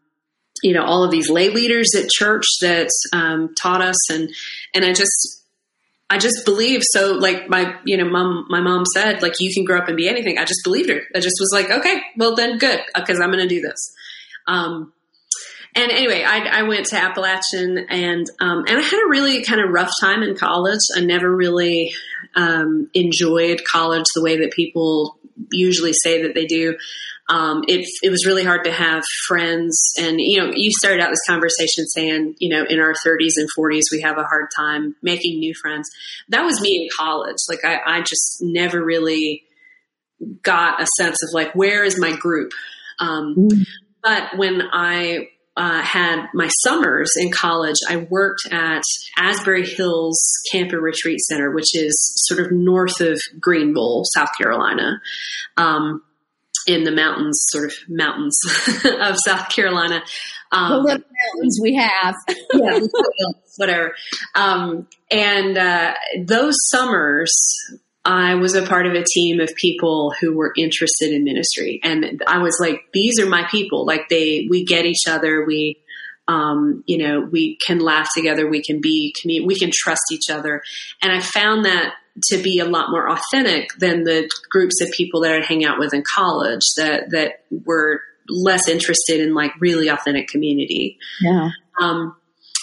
you 0.63 0.73
know, 0.73 0.83
all 0.83 1.03
of 1.03 1.11
these 1.11 1.29
lay 1.29 1.49
leaders 1.49 1.89
at 1.95 2.09
church 2.09 2.45
that 2.61 2.89
um, 3.11 3.53
taught 3.61 3.81
us, 3.81 4.09
and 4.09 4.29
and 4.73 4.85
I 4.85 4.93
just, 4.93 5.38
I 6.09 6.17
just 6.17 6.43
believe. 6.45 6.81
So, 6.83 7.13
like 7.13 7.49
my, 7.49 7.75
you 7.85 7.97
know, 7.97 8.09
mom, 8.09 8.45
my 8.49 8.61
mom 8.61 8.83
said, 8.93 9.21
like 9.21 9.33
you 9.39 9.53
can 9.53 9.63
grow 9.63 9.77
up 9.77 9.87
and 9.87 9.97
be 9.97 10.09
anything. 10.09 10.37
I 10.37 10.45
just 10.45 10.61
believed 10.63 10.89
her. 10.89 11.01
I 11.15 11.19
just 11.19 11.35
was 11.39 11.51
like, 11.53 11.69
okay, 11.69 12.01
well 12.17 12.35
then, 12.35 12.57
good, 12.57 12.81
because 12.95 13.19
I'm 13.19 13.31
going 13.31 13.47
to 13.47 13.53
do 13.53 13.61
this. 13.61 13.93
Um, 14.47 14.93
and 15.75 15.91
anyway, 15.91 16.23
I, 16.23 16.39
I, 16.39 16.63
went 16.63 16.87
to 16.87 16.95
Appalachian 16.95 17.77
and 17.89 18.25
um, 18.41 18.65
and 18.67 18.79
I 18.79 18.81
had 18.81 19.05
a 19.05 19.09
really 19.09 19.43
kind 19.43 19.61
of 19.61 19.69
rough 19.69 19.91
time 20.01 20.23
in 20.23 20.35
college. 20.35 20.79
I 20.95 21.01
never 21.01 21.33
really 21.33 21.93
um, 22.35 22.89
enjoyed 22.95 23.61
college 23.71 24.05
the 24.15 24.23
way 24.23 24.37
that 24.39 24.51
people 24.51 25.19
usually 25.51 25.93
say 25.93 26.23
that 26.23 26.33
they 26.33 26.45
do. 26.45 26.75
Um, 27.29 27.63
it, 27.67 27.87
it 28.01 28.09
was 28.09 28.25
really 28.25 28.43
hard 28.43 28.63
to 28.63 28.71
have 28.71 29.03
friends. 29.27 29.79
And, 29.99 30.19
you 30.19 30.39
know, 30.39 30.51
you 30.53 30.71
started 30.71 30.99
out 30.99 31.11
this 31.11 31.25
conversation 31.27 31.85
saying, 31.85 32.35
you 32.39 32.49
know, 32.49 32.65
in 32.67 32.79
our 32.79 32.93
30s 32.93 33.33
and 33.37 33.47
40s, 33.57 33.83
we 33.91 34.01
have 34.01 34.17
a 34.17 34.23
hard 34.23 34.47
time 34.55 34.95
making 35.03 35.39
new 35.39 35.53
friends. 35.53 35.87
That 36.29 36.43
was 36.43 36.59
me 36.59 36.81
in 36.83 36.89
college. 36.97 37.37
Like, 37.47 37.63
I, 37.63 37.79
I 37.85 38.01
just 38.01 38.37
never 38.41 38.83
really 38.83 39.43
got 40.41 40.81
a 40.81 40.87
sense 40.97 41.17
of 41.23 41.29
like, 41.33 41.53
where 41.53 41.83
is 41.83 41.99
my 41.99 42.15
group? 42.15 42.51
Um, 42.99 43.35
mm. 43.37 43.65
But 44.01 44.37
when 44.37 44.63
I 44.71 45.27
uh, 45.55 45.81
had 45.81 46.27
my 46.33 46.47
summers 46.63 47.11
in 47.17 47.31
college, 47.31 47.75
I 47.87 47.97
worked 47.97 48.47
at 48.51 48.81
Asbury 49.17 49.67
Hills 49.67 50.17
Camp 50.51 50.71
and 50.71 50.81
Retreat 50.81 51.19
Center, 51.19 51.51
which 51.51 51.75
is 51.75 51.95
sort 52.27 52.39
of 52.39 52.51
north 52.51 53.01
of 53.01 53.19
Greenville, 53.39 54.03
South 54.05 54.29
Carolina, 54.37 55.01
um, 55.57 56.01
in 56.69 56.83
the 56.83 56.91
mountains, 56.91 57.47
sort 57.49 57.65
of 57.65 57.73
mountains 57.87 58.39
of 58.85 59.15
South 59.25 59.49
Carolina. 59.49 60.03
Um, 60.51 60.71
the 60.71 60.77
little 60.77 61.05
mountains 61.33 61.59
we 61.63 61.75
have. 61.75 62.15
yeah, 62.53 62.79
whatever. 63.57 63.95
Um, 64.35 64.87
and 65.09 65.57
uh, 65.57 65.95
those 66.19 66.53
summers, 66.69 67.31
I 68.05 68.35
was 68.35 68.53
a 68.53 68.61
part 68.61 68.85
of 68.85 68.93
a 68.93 69.03
team 69.03 69.39
of 69.39 69.49
people 69.55 70.13
who 70.21 70.37
were 70.37 70.53
interested 70.55 71.11
in 71.11 71.23
ministry. 71.23 71.79
And 71.83 72.21
I 72.27 72.37
was 72.37 72.55
like, 72.61 72.81
these 72.93 73.19
are 73.19 73.27
my 73.27 73.47
people. 73.49 73.83
Like 73.83 74.07
they, 74.09 74.45
we 74.47 74.63
get 74.63 74.85
each 74.85 75.07
other. 75.07 75.43
We, 75.45 75.79
um, 76.27 76.83
you 76.85 76.99
know, 76.99 77.21
we 77.21 77.57
can 77.65 77.79
laugh 77.79 78.09
together. 78.15 78.47
We 78.47 78.61
can 78.61 78.79
be, 78.79 79.15
we 79.25 79.55
can 79.55 79.71
trust 79.73 80.03
each 80.11 80.29
other. 80.29 80.61
And 81.01 81.11
I 81.11 81.19
found 81.19 81.65
that 81.65 81.95
to 82.23 82.41
be 82.41 82.59
a 82.59 82.65
lot 82.65 82.91
more 82.91 83.09
authentic 83.09 83.69
than 83.79 84.03
the 84.03 84.29
groups 84.49 84.81
of 84.81 84.91
people 84.91 85.21
that 85.21 85.31
I'd 85.31 85.45
hang 85.45 85.65
out 85.65 85.79
with 85.79 85.93
in 85.93 86.03
college 86.15 86.63
that, 86.77 87.11
that 87.11 87.43
were 87.65 88.01
less 88.27 88.67
interested 88.67 89.19
in 89.19 89.33
like 89.33 89.51
really 89.59 89.87
authentic 89.87 90.27
community. 90.27 90.97
Yeah. 91.21 91.49
Um, 91.81 92.15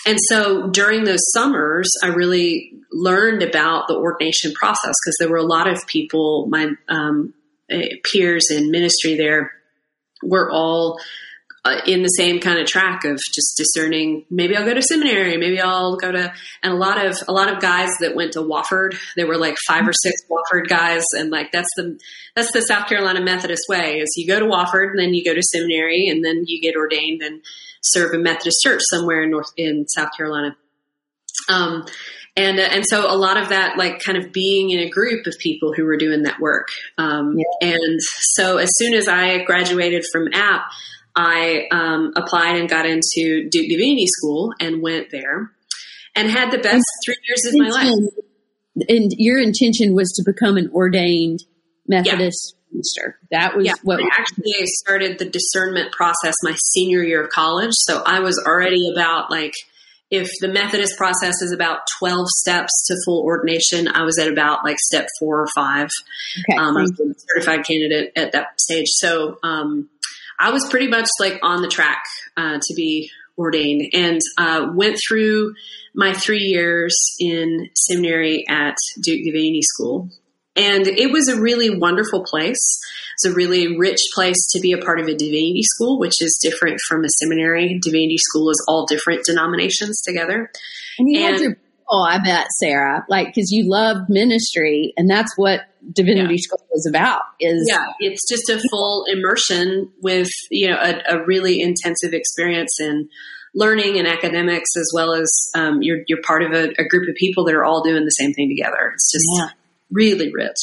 and 0.06 0.18
so 0.28 0.68
during 0.68 1.04
those 1.04 1.20
summers, 1.32 1.88
I 2.02 2.08
really 2.08 2.72
learned 2.92 3.42
about 3.42 3.88
the 3.88 3.96
ordination 3.96 4.52
process 4.52 4.94
because 5.04 5.16
there 5.18 5.28
were 5.28 5.36
a 5.36 5.42
lot 5.42 5.68
of 5.68 5.84
people, 5.86 6.46
my 6.48 6.70
um, 6.88 7.34
eh, 7.68 7.96
peers 8.04 8.46
in 8.50 8.70
ministry 8.70 9.16
there 9.16 9.52
were 10.22 10.50
all 10.50 11.00
uh, 11.66 11.80
in 11.87 12.02
the 12.02 12.08
same 12.08 12.38
kind 12.40 12.58
of 12.58 12.66
track 12.66 13.04
of 13.04 13.18
just 13.35 13.56
discerning 13.56 14.25
maybe 14.30 14.56
I'll 14.56 14.64
go 14.64 14.75
to 14.75 14.82
seminary 14.82 15.37
maybe 15.37 15.61
I'll 15.61 15.96
go 15.96 16.12
to 16.12 16.32
and 16.62 16.73
a 16.73 16.76
lot 16.76 17.04
of 17.04 17.16
a 17.26 17.32
lot 17.32 17.52
of 17.52 17.61
guys 17.61 17.90
that 18.00 18.14
went 18.14 18.32
to 18.32 18.40
Wofford 18.40 18.96
there 19.16 19.26
were 19.26 19.38
like 19.38 19.56
five 19.66 19.87
or 19.87 19.92
six 19.92 20.14
Wofford 20.30 20.68
guys 20.68 21.02
and 21.12 21.30
like 21.30 21.52
that's 21.52 21.68
the 21.76 21.99
that's 22.35 22.52
the 22.52 22.62
South 22.62 22.88
Carolina 22.88 23.20
Methodist 23.20 23.64
way 23.68 23.99
is 23.99 24.14
you 24.16 24.26
go 24.26 24.38
to 24.38 24.46
Wofford 24.46 24.90
and 24.90 24.99
then 24.99 25.14
you 25.14 25.25
go 25.25 25.35
to 25.35 25.42
seminary 25.42 26.08
and 26.08 26.25
then 26.25 26.44
you 26.46 26.61
get 26.61 26.76
ordained 26.76 27.23
and 27.23 27.42
serve 27.82 28.12
a 28.14 28.18
Methodist 28.18 28.58
church 28.62 28.80
somewhere 28.90 29.23
in 29.23 29.30
North 29.30 29.52
in 29.56 29.87
South 29.88 30.11
Carolina. 30.16 30.56
Um, 31.49 31.87
and 32.37 32.58
uh, 32.58 32.62
and 32.62 32.85
so 32.87 33.11
a 33.11 33.16
lot 33.16 33.38
of 33.38 33.49
that, 33.49 33.78
like 33.78 34.00
kind 34.00 34.18
of 34.18 34.32
being 34.32 34.70
in 34.70 34.80
a 34.80 34.88
group 34.90 35.26
of 35.26 35.35
people 35.38 35.73
who 35.73 35.85
were 35.85 35.96
doing 35.96 36.25
that 36.25 36.38
work. 36.40 36.68
Um, 36.99 37.37
yeah. 37.38 37.75
And 37.75 37.99
so 38.00 38.58
as 38.58 38.70
soon 38.76 38.94
as 38.94 39.08
I 39.08 39.44
graduated 39.44 40.04
from 40.12 40.28
App, 40.32 40.62
I 41.16 41.66
um, 41.70 42.12
applied 42.16 42.56
and 42.56 42.68
got 42.68 42.87
into 42.87 43.49
Duke 43.49 43.68
Divinity 43.68 44.06
School 44.06 44.52
and 44.61 44.82
went 44.82 45.11
there, 45.11 45.50
and 46.14 46.30
had 46.30 46.50
the 46.50 46.58
best 46.58 46.85
three 47.04 47.16
years 47.26 47.46
of 47.46 47.58
my 47.58 47.68
life. 47.68 48.88
And 48.88 49.11
your 49.16 49.38
intention 49.38 49.94
was 49.94 50.12
to 50.16 50.30
become 50.30 50.58
an 50.58 50.70
ordained 50.75 51.40
Methodist 51.88 52.56
minister. 52.70 53.18
That 53.30 53.56
was 53.56 53.66
yeah, 53.66 53.75
what 53.82 54.00
I 54.00 54.08
actually 54.12 54.52
started 54.66 55.18
the 55.18 55.25
discernment 55.25 55.92
process 55.92 56.35
my 56.42 56.54
senior 56.73 57.02
year 57.02 57.25
of 57.25 57.30
college. 57.30 57.73
So 57.73 58.02
I 58.04 58.20
was 58.20 58.42
already 58.44 58.90
about 58.92 59.30
like 59.30 59.54
if 60.11 60.30
the 60.40 60.49
Methodist 60.49 60.96
process 60.96 61.42
is 61.42 61.52
about 61.52 61.80
12 61.99 62.28
steps 62.28 62.87
to 62.87 62.96
full 63.04 63.25
ordination, 63.25 63.88
I 63.88 64.02
was 64.02 64.18
at 64.18 64.28
about 64.28 64.64
like 64.64 64.78
step 64.78 65.08
four 65.18 65.40
or 65.40 65.49
five. 65.54 65.88
Okay. 66.38 66.58
Um, 66.58 66.76
I 66.76 66.82
was 66.82 66.92
a 67.00 67.14
certified 67.16 67.64
candidate 67.64 68.12
at 68.14 68.32
that 68.32 68.61
stage. 68.61 68.87
So 68.88 69.38
um, 69.42 69.88
I 70.38 70.50
was 70.50 70.66
pretty 70.70 70.88
much 70.88 71.08
like 71.20 71.38
on 71.42 71.62
the 71.62 71.68
track 71.68 72.04
uh, 72.36 72.58
to 72.60 72.74
be 72.74 73.10
ordained 73.38 73.90
and 73.92 74.20
uh, 74.38 74.68
went 74.74 74.98
through 75.06 75.54
my 75.94 76.12
three 76.12 76.42
years 76.42 76.94
in 77.20 77.68
seminary 77.74 78.44
at 78.48 78.76
Duke 79.02 79.24
Divinity 79.24 79.62
School. 79.62 80.10
And 80.54 80.86
it 80.86 81.10
was 81.12 81.28
a 81.28 81.40
really 81.40 81.78
wonderful 81.78 82.24
place. 82.24 82.80
It's 83.14 83.26
a 83.26 83.32
really 83.32 83.76
rich 83.76 84.00
place 84.14 84.38
to 84.52 84.60
be 84.60 84.72
a 84.72 84.78
part 84.78 85.00
of 85.00 85.06
a 85.06 85.14
divinity 85.14 85.62
school, 85.62 85.98
which 85.98 86.22
is 86.22 86.38
different 86.42 86.80
from 86.88 87.04
a 87.04 87.08
seminary. 87.08 87.78
Divinity 87.82 88.16
school 88.18 88.50
is 88.50 88.64
all 88.66 88.86
different 88.86 89.24
denominations 89.26 90.00
together. 90.00 90.50
And 90.98 91.10
you 91.10 91.20
and, 91.20 91.32
had 91.32 91.40
your 91.42 91.54
people, 91.54 92.06
I 92.08 92.18
bet, 92.24 92.46
Sara, 92.58 93.04
like, 93.08 93.28
because 93.28 93.50
you 93.50 93.68
loved 93.68 94.08
ministry, 94.08 94.94
and 94.96 95.10
that's 95.10 95.32
what 95.36 95.60
divinity 95.92 96.34
yeah. 96.34 96.40
school 96.40 96.66
is 96.74 96.86
about. 96.86 97.22
Is 97.40 97.64
yeah, 97.68 97.86
it's 98.00 98.28
just 98.28 98.48
a 98.48 98.60
full 98.70 99.04
immersion 99.08 99.90
with 100.02 100.30
you 100.50 100.68
know 100.68 100.76
a, 100.76 101.16
a 101.16 101.24
really 101.24 101.60
intensive 101.60 102.12
experience 102.12 102.80
in 102.80 103.08
learning 103.54 103.98
and 103.98 104.06
academics, 104.06 104.76
as 104.76 104.90
well 104.94 105.14
as 105.14 105.28
um, 105.56 105.82
you're 105.82 106.00
you're 106.06 106.22
part 106.22 106.42
of 106.42 106.52
a, 106.52 106.70
a, 106.78 106.86
group 106.86 107.08
of 107.08 107.14
people 107.16 107.44
that 107.44 107.54
are 107.54 107.64
all 107.64 107.82
doing 107.82 108.04
the 108.04 108.10
same 108.10 108.32
thing 108.32 108.48
together. 108.48 108.92
It's 108.94 109.12
just 109.12 109.26
yeah. 109.38 109.48
really 109.90 110.30
rich. 110.32 110.58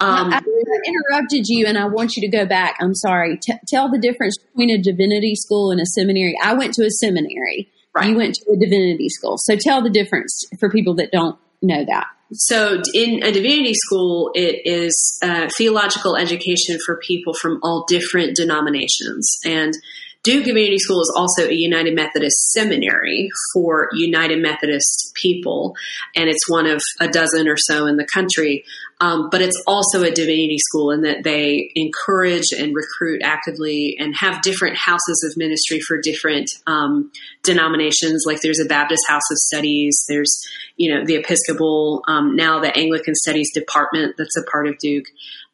Um, 0.00 0.32
I, 0.32 0.38
I, 0.38 0.80
interrupted 0.84 1.46
you, 1.46 1.66
and 1.66 1.78
I 1.78 1.86
want 1.86 2.16
you 2.16 2.22
to 2.22 2.36
go 2.36 2.44
back. 2.44 2.76
I'm 2.80 2.94
sorry. 2.94 3.38
T- 3.38 3.52
tell 3.68 3.88
the 3.88 3.98
difference 3.98 4.36
between 4.38 4.70
a 4.70 4.82
divinity 4.82 5.36
school 5.36 5.70
and 5.70 5.80
a 5.80 5.86
seminary. 5.86 6.34
I 6.42 6.54
went 6.54 6.74
to 6.74 6.84
a 6.84 6.90
seminary. 6.90 7.70
Right. 7.94 8.08
You 8.08 8.16
went 8.16 8.34
to 8.34 8.52
a 8.52 8.56
divinity 8.56 9.10
school. 9.10 9.36
So 9.36 9.54
tell 9.54 9.82
the 9.82 9.90
difference 9.90 10.44
for 10.58 10.70
people 10.70 10.94
that 10.94 11.12
don't 11.12 11.38
know 11.60 11.84
that. 11.84 12.06
So, 12.34 12.80
in 12.94 13.22
a 13.22 13.30
divinity 13.30 13.74
school, 13.74 14.30
it 14.34 14.62
is 14.64 15.18
uh, 15.22 15.48
theological 15.56 16.16
education 16.16 16.78
for 16.84 16.96
people 16.96 17.34
from 17.34 17.58
all 17.62 17.84
different 17.88 18.36
denominations. 18.36 19.38
And 19.44 19.74
Duke 20.22 20.44
Divinity 20.44 20.78
School 20.78 21.00
is 21.00 21.12
also 21.16 21.48
a 21.48 21.52
United 21.52 21.96
Methodist 21.96 22.52
seminary 22.52 23.28
for 23.52 23.88
United 23.92 24.40
Methodist 24.40 25.12
people, 25.14 25.74
and 26.14 26.28
it's 26.28 26.48
one 26.48 26.66
of 26.66 26.80
a 27.00 27.08
dozen 27.08 27.48
or 27.48 27.56
so 27.58 27.86
in 27.86 27.96
the 27.96 28.06
country. 28.06 28.64
Um, 29.02 29.30
but 29.30 29.42
it's 29.42 29.60
also 29.66 30.04
a 30.04 30.12
divinity 30.12 30.58
school 30.58 30.92
in 30.92 31.02
that 31.02 31.24
they 31.24 31.72
encourage 31.74 32.52
and 32.56 32.72
recruit 32.74 33.20
actively 33.24 33.96
and 33.98 34.14
have 34.16 34.42
different 34.42 34.76
houses 34.76 35.28
of 35.28 35.36
ministry 35.36 35.80
for 35.80 36.00
different 36.00 36.48
um, 36.68 37.10
denominations. 37.42 38.22
Like 38.26 38.40
there's 38.42 38.60
a 38.60 38.64
Baptist 38.64 39.02
House 39.08 39.28
of 39.30 39.38
Studies, 39.38 40.04
there's 40.08 40.32
you 40.76 40.94
know 40.94 41.04
the 41.04 41.16
Episcopal, 41.16 42.04
um, 42.06 42.36
now 42.36 42.60
the 42.60 42.76
Anglican 42.76 43.14
Studies 43.16 43.52
department 43.52 44.14
that's 44.16 44.36
a 44.36 44.44
part 44.44 44.68
of 44.68 44.78
Duke 44.78 45.06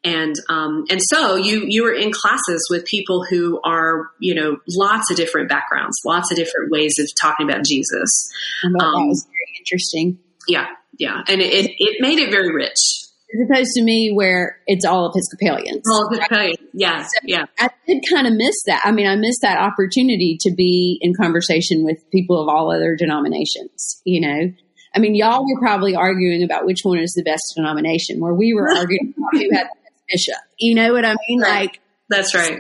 and 0.05 0.37
um, 0.49 0.85
and 0.91 1.01
so 1.03 1.35
you 1.35 1.65
you 1.67 1.83
were 1.83 1.93
in 1.93 2.13
classes 2.13 2.67
with 2.71 2.85
people 2.85 3.25
who 3.29 3.61
are 3.65 4.11
you 4.21 4.35
know 4.35 4.59
lots 4.69 5.11
of 5.11 5.17
different 5.17 5.49
backgrounds, 5.49 5.97
lots 6.05 6.31
of 6.31 6.37
different 6.37 6.71
ways 6.71 6.95
of 6.99 7.09
talking 7.21 7.49
about 7.49 7.65
Jesus. 7.65 8.31
Um, 8.65 8.73
that 8.75 9.07
was 9.09 9.27
very 9.27 9.59
interesting. 9.59 10.19
Yeah, 10.47 10.67
yeah, 10.99 11.23
and 11.27 11.41
it 11.41 11.71
it 11.79 11.97
made 12.01 12.19
it 12.19 12.31
very 12.31 12.55
rich. 12.55 13.08
As 13.35 13.49
opposed 13.49 13.73
to 13.75 13.83
me, 13.83 14.11
where 14.11 14.59
it's 14.67 14.87
all 14.87 15.11
Episcopalians. 15.11 15.83
All 15.93 16.09
Episcopalian, 16.11 16.57
yeah, 16.73 17.03
so 17.03 17.09
yeah. 17.25 17.45
I 17.59 17.69
did 17.87 18.03
kind 18.11 18.27
of 18.27 18.33
miss 18.33 18.55
that. 18.67 18.81
I 18.85 18.93
mean, 18.93 19.07
I 19.07 19.17
missed 19.17 19.43
that 19.43 19.59
opportunity 19.59 20.39
to 20.41 20.51
be 20.51 20.99
in 21.03 21.13
conversation 21.15 21.85
with 21.85 21.99
people 22.11 22.41
of 22.41 22.49
all 22.49 22.73
other 22.73 22.97
denominations. 22.97 24.01
You 24.05 24.23
know, 24.23 24.53
I 24.95 24.99
mean, 24.99 25.15
y'all 25.15 25.45
were 25.45 25.61
probably 25.61 25.95
arguing 25.95 26.43
about 26.43 26.65
which 26.65 26.81
one 26.85 26.99
is 26.99 27.13
the 27.13 27.23
best 27.23 27.53
denomination, 27.55 28.19
where 28.19 28.33
we 28.33 28.55
were 28.55 28.71
arguing 28.77 29.15
about 29.17 29.29
who 29.33 29.55
had 29.55 29.67
the 29.67 29.77
best 29.83 30.03
bishop. 30.11 30.43
You 30.59 30.75
know 30.75 30.93
what 30.93 31.05
I 31.05 31.15
mean? 31.29 31.41
Like 31.41 31.81
that's 32.09 32.35
right. 32.35 32.59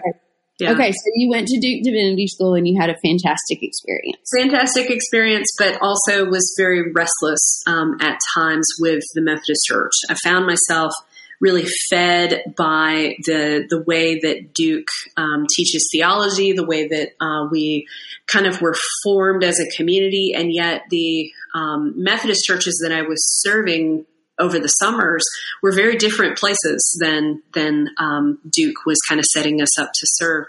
Yeah. 0.59 0.73
Okay, 0.73 0.91
so 0.91 1.11
you 1.15 1.31
went 1.31 1.47
to 1.47 1.61
Duke 1.61 1.85
Divinity 1.85 2.27
School 2.27 2.55
and 2.55 2.67
you 2.67 2.81
had 2.81 2.91
a 2.91 2.97
fantastic 2.99 3.63
experience. 3.63 4.19
Fantastic 4.37 4.91
experience, 4.91 5.47
but 5.57 5.81
also 5.81 6.25
was 6.25 6.53
very 6.59 6.91
restless 6.93 7.63
um, 7.67 7.97
at 8.01 8.19
times 8.35 8.67
with 8.81 9.05
the 9.15 9.23
Methodist 9.23 9.65
Church. 9.67 9.93
I 10.11 10.15
found 10.15 10.47
myself 10.47 10.93
really 11.41 11.65
fed 11.89 12.43
by 12.57 13.15
the 13.25 13.65
the 13.69 13.83
way 13.83 14.19
that 14.19 14.53
Duke 14.55 14.89
um, 15.17 15.47
teaches 15.55 15.89
theology, 15.93 16.53
the 16.53 16.67
way 16.67 16.89
that 16.89 17.11
uh, 17.21 17.47
we 17.51 17.87
kind 18.27 18.47
of 18.47 18.61
were 18.61 18.75
formed 19.05 19.45
as 19.45 19.61
a 19.61 19.77
community, 19.77 20.33
and 20.35 20.53
yet 20.53 20.83
the 20.91 21.31
um, 21.55 21.95
Methodist 21.97 22.45
churches 22.45 22.81
that 22.83 22.93
I 22.93 23.03
was 23.03 23.19
serving 23.43 24.07
over 24.39 24.59
the 24.59 24.69
summers 24.69 25.25
were 25.63 25.73
very 25.73 25.97
different 25.97 26.39
places 26.39 26.97
than 27.01 27.43
than 27.55 27.89
um, 27.99 28.39
Duke 28.49 28.87
was 28.87 28.99
kind 29.09 29.19
of 29.19 29.25
setting 29.27 29.61
us 29.61 29.79
up 29.79 29.91
to 29.93 30.07
serve. 30.07 30.47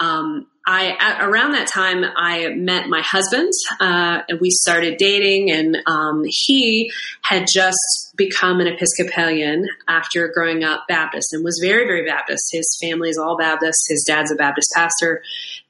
Um, 0.00 0.48
I 0.66 0.96
at, 0.98 1.22
around 1.22 1.52
that 1.52 1.68
time 1.68 2.04
I 2.16 2.48
met 2.48 2.88
my 2.88 3.02
husband 3.02 3.52
uh, 3.80 4.22
and 4.28 4.40
we 4.40 4.50
started 4.50 4.96
dating 4.96 5.50
and 5.50 5.76
um, 5.86 6.24
he 6.26 6.90
had 7.22 7.46
just 7.52 7.78
become 8.16 8.60
an 8.60 8.66
Episcopalian 8.66 9.68
after 9.86 10.28
growing 10.34 10.64
up 10.64 10.84
Baptist 10.88 11.32
and 11.32 11.44
was 11.44 11.60
very 11.62 11.86
very 11.86 12.04
Baptist. 12.06 12.48
His 12.50 12.76
family 12.82 13.10
is 13.10 13.18
all 13.18 13.36
Baptist. 13.36 13.84
His 13.88 14.04
dad's 14.06 14.32
a 14.32 14.36
Baptist 14.36 14.70
pastor, 14.74 15.22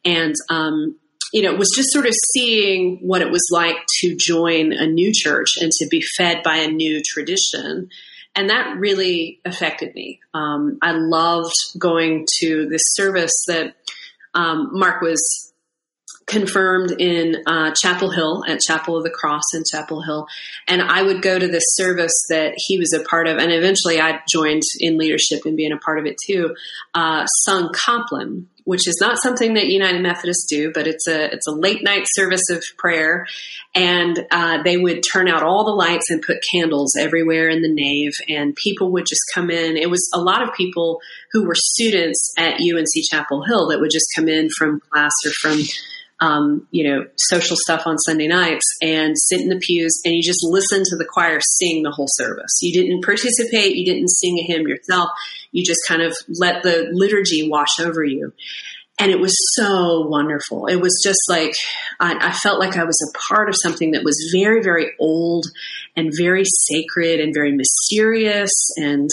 and 0.05 0.35
um, 0.49 0.97
you 1.33 1.43
know, 1.43 1.55
was 1.55 1.73
just 1.75 1.93
sort 1.93 2.07
of 2.07 2.15
seeing 2.33 2.99
what 3.01 3.23
it 3.23 3.31
was 3.31 3.47
like 3.51 3.77
to 4.01 4.17
join 4.17 4.73
a 4.73 4.87
new 4.87 5.13
church 5.13 5.57
and 5.61 5.73
to 5.73 5.87
be 5.89 6.03
fed 6.17 6.43
by 6.43 6.57
a 6.57 6.69
new 6.69 7.03
tradition. 7.05 7.89
And 8.37 8.51
that 8.51 8.77
really 8.79 9.41
affected 9.45 9.95
me. 9.95 10.21
Um, 10.33 10.79
I 10.83 10.93
loved 10.93 11.55
going 11.79 12.27
to 12.41 12.69
this 12.69 12.83
service 12.95 13.45
that 13.47 13.77
um, 14.35 14.71
Mark 14.73 15.01
was 15.01 15.53
confirmed 16.27 16.91
in 16.99 17.37
uh, 17.47 17.73
Chapel 17.81 18.11
Hill 18.11 18.45
at 18.47 18.61
Chapel 18.61 18.97
of 18.97 19.05
the 19.05 19.11
Cross 19.11 19.43
in 19.55 19.63
Chapel 19.71 20.03
Hill. 20.03 20.27
And 20.67 20.83
I 20.83 21.03
would 21.03 21.23
go 21.23 21.39
to 21.39 21.47
this 21.47 21.65
service 21.75 22.15
that 22.31 22.55
he 22.57 22.79
was 22.79 22.93
a 22.93 23.05
part 23.05 23.29
of. 23.29 23.39
And 23.39 23.53
eventually 23.53 24.01
I 24.01 24.21
joined 24.29 24.63
in 24.81 24.99
leadership 24.99 25.45
and 25.45 25.57
being 25.57 25.73
a 25.73 25.79
part 25.79 25.99
of 25.99 26.07
it 26.07 26.17
too, 26.27 26.55
uh, 26.95 27.27
sung 27.27 27.73
Compline 27.75 28.49
which 28.65 28.89
is 28.89 28.99
not 29.01 29.19
something 29.23 29.55
that 29.55 29.67
United 29.67 30.03
Methodists 30.03 30.47
do, 30.49 30.73
but 30.73 30.87
it's 30.87 31.07
a 31.07 31.33
it's 31.33 31.47
a 31.47 31.53
late 31.55 31.83
night 31.83 32.07
service 32.13 32.49
of 32.51 32.65
prayer, 32.79 33.27
and 33.75 34.27
uh, 34.31 34.63
they 34.63 34.77
would 34.77 35.03
turn 35.03 35.29
out 35.29 35.43
all 35.43 35.65
the 35.65 35.71
lights 35.71 36.11
and 36.11 36.23
put 36.23 36.39
candles 36.51 36.95
everywhere 36.99 37.49
in 37.49 37.63
the 37.63 37.73
nave, 37.73 38.13
and 38.29 38.57
people 38.57 38.91
would 38.93 39.07
just 39.07 39.23
come 39.35 39.51
in. 39.51 39.77
It 39.77 39.91
was 39.91 40.09
a 40.15 40.21
lot 40.21 40.43
of 40.43 40.55
people 40.55 41.01
who 41.33 41.47
were 41.47 41.55
students 41.55 42.33
at 42.39 42.61
UNC 42.61 43.05
Chapel 43.11 43.45
Hill 43.45 43.69
that 43.69 43.81
would 43.81 43.91
just 43.91 44.07
come 44.17 44.29
in 44.29 44.49
from 44.57 44.81
class 44.91 45.13
or 45.27 45.33
from 45.33 45.59
um, 46.21 46.67
you 46.71 46.89
know, 46.89 47.07
social 47.17 47.57
stuff 47.57 47.87
on 47.87 47.99
Sunday 47.99 48.29
nights 48.29 48.65
and 48.81 49.15
sit 49.19 49.41
in 49.41 49.49
the 49.49 49.59
pews 49.59 50.01
and 50.05 50.15
you 50.15 50.23
just 50.23 50.47
listen 50.49 50.83
to 50.85 50.97
the 50.97 51.05
choir 51.05 51.41
sing 51.59 51.83
the 51.83 51.91
whole 51.91 52.09
service. 52.09 52.61
You 52.63 52.81
didn't 52.81 53.05
participate, 53.05 53.77
you 53.77 53.85
didn't 53.85 54.09
sing 54.09 54.39
a 54.39 54.43
hymn 54.43 54.67
yourself. 54.69 55.11
You 55.53 55.65
just 55.65 55.81
kind 55.87 56.03
of 56.03 56.17
let 56.29 56.63
the 56.63 56.89
liturgy 56.93 57.49
wash 57.49 57.81
over 57.81 58.05
you. 58.05 58.33
And 58.99 59.11
it 59.11 59.19
was 59.19 59.35
so 59.57 60.07
wonderful. 60.07 60.67
It 60.67 60.77
was 60.77 61.03
just 61.05 61.19
like, 61.29 61.53
I, 61.99 62.29
I 62.29 62.33
felt 62.33 62.61
like 62.61 62.77
I 62.77 62.85
was 62.85 62.97
a 63.03 63.19
part 63.19 63.49
of 63.49 63.57
something 63.61 63.91
that 63.91 64.05
was 64.05 64.33
very, 64.33 64.63
very 64.63 64.93
old 65.01 65.47
and 65.97 66.13
very 66.17 66.45
sacred 66.45 67.19
and 67.19 67.35
very 67.35 67.51
mysterious 67.51 68.53
and 68.77 69.11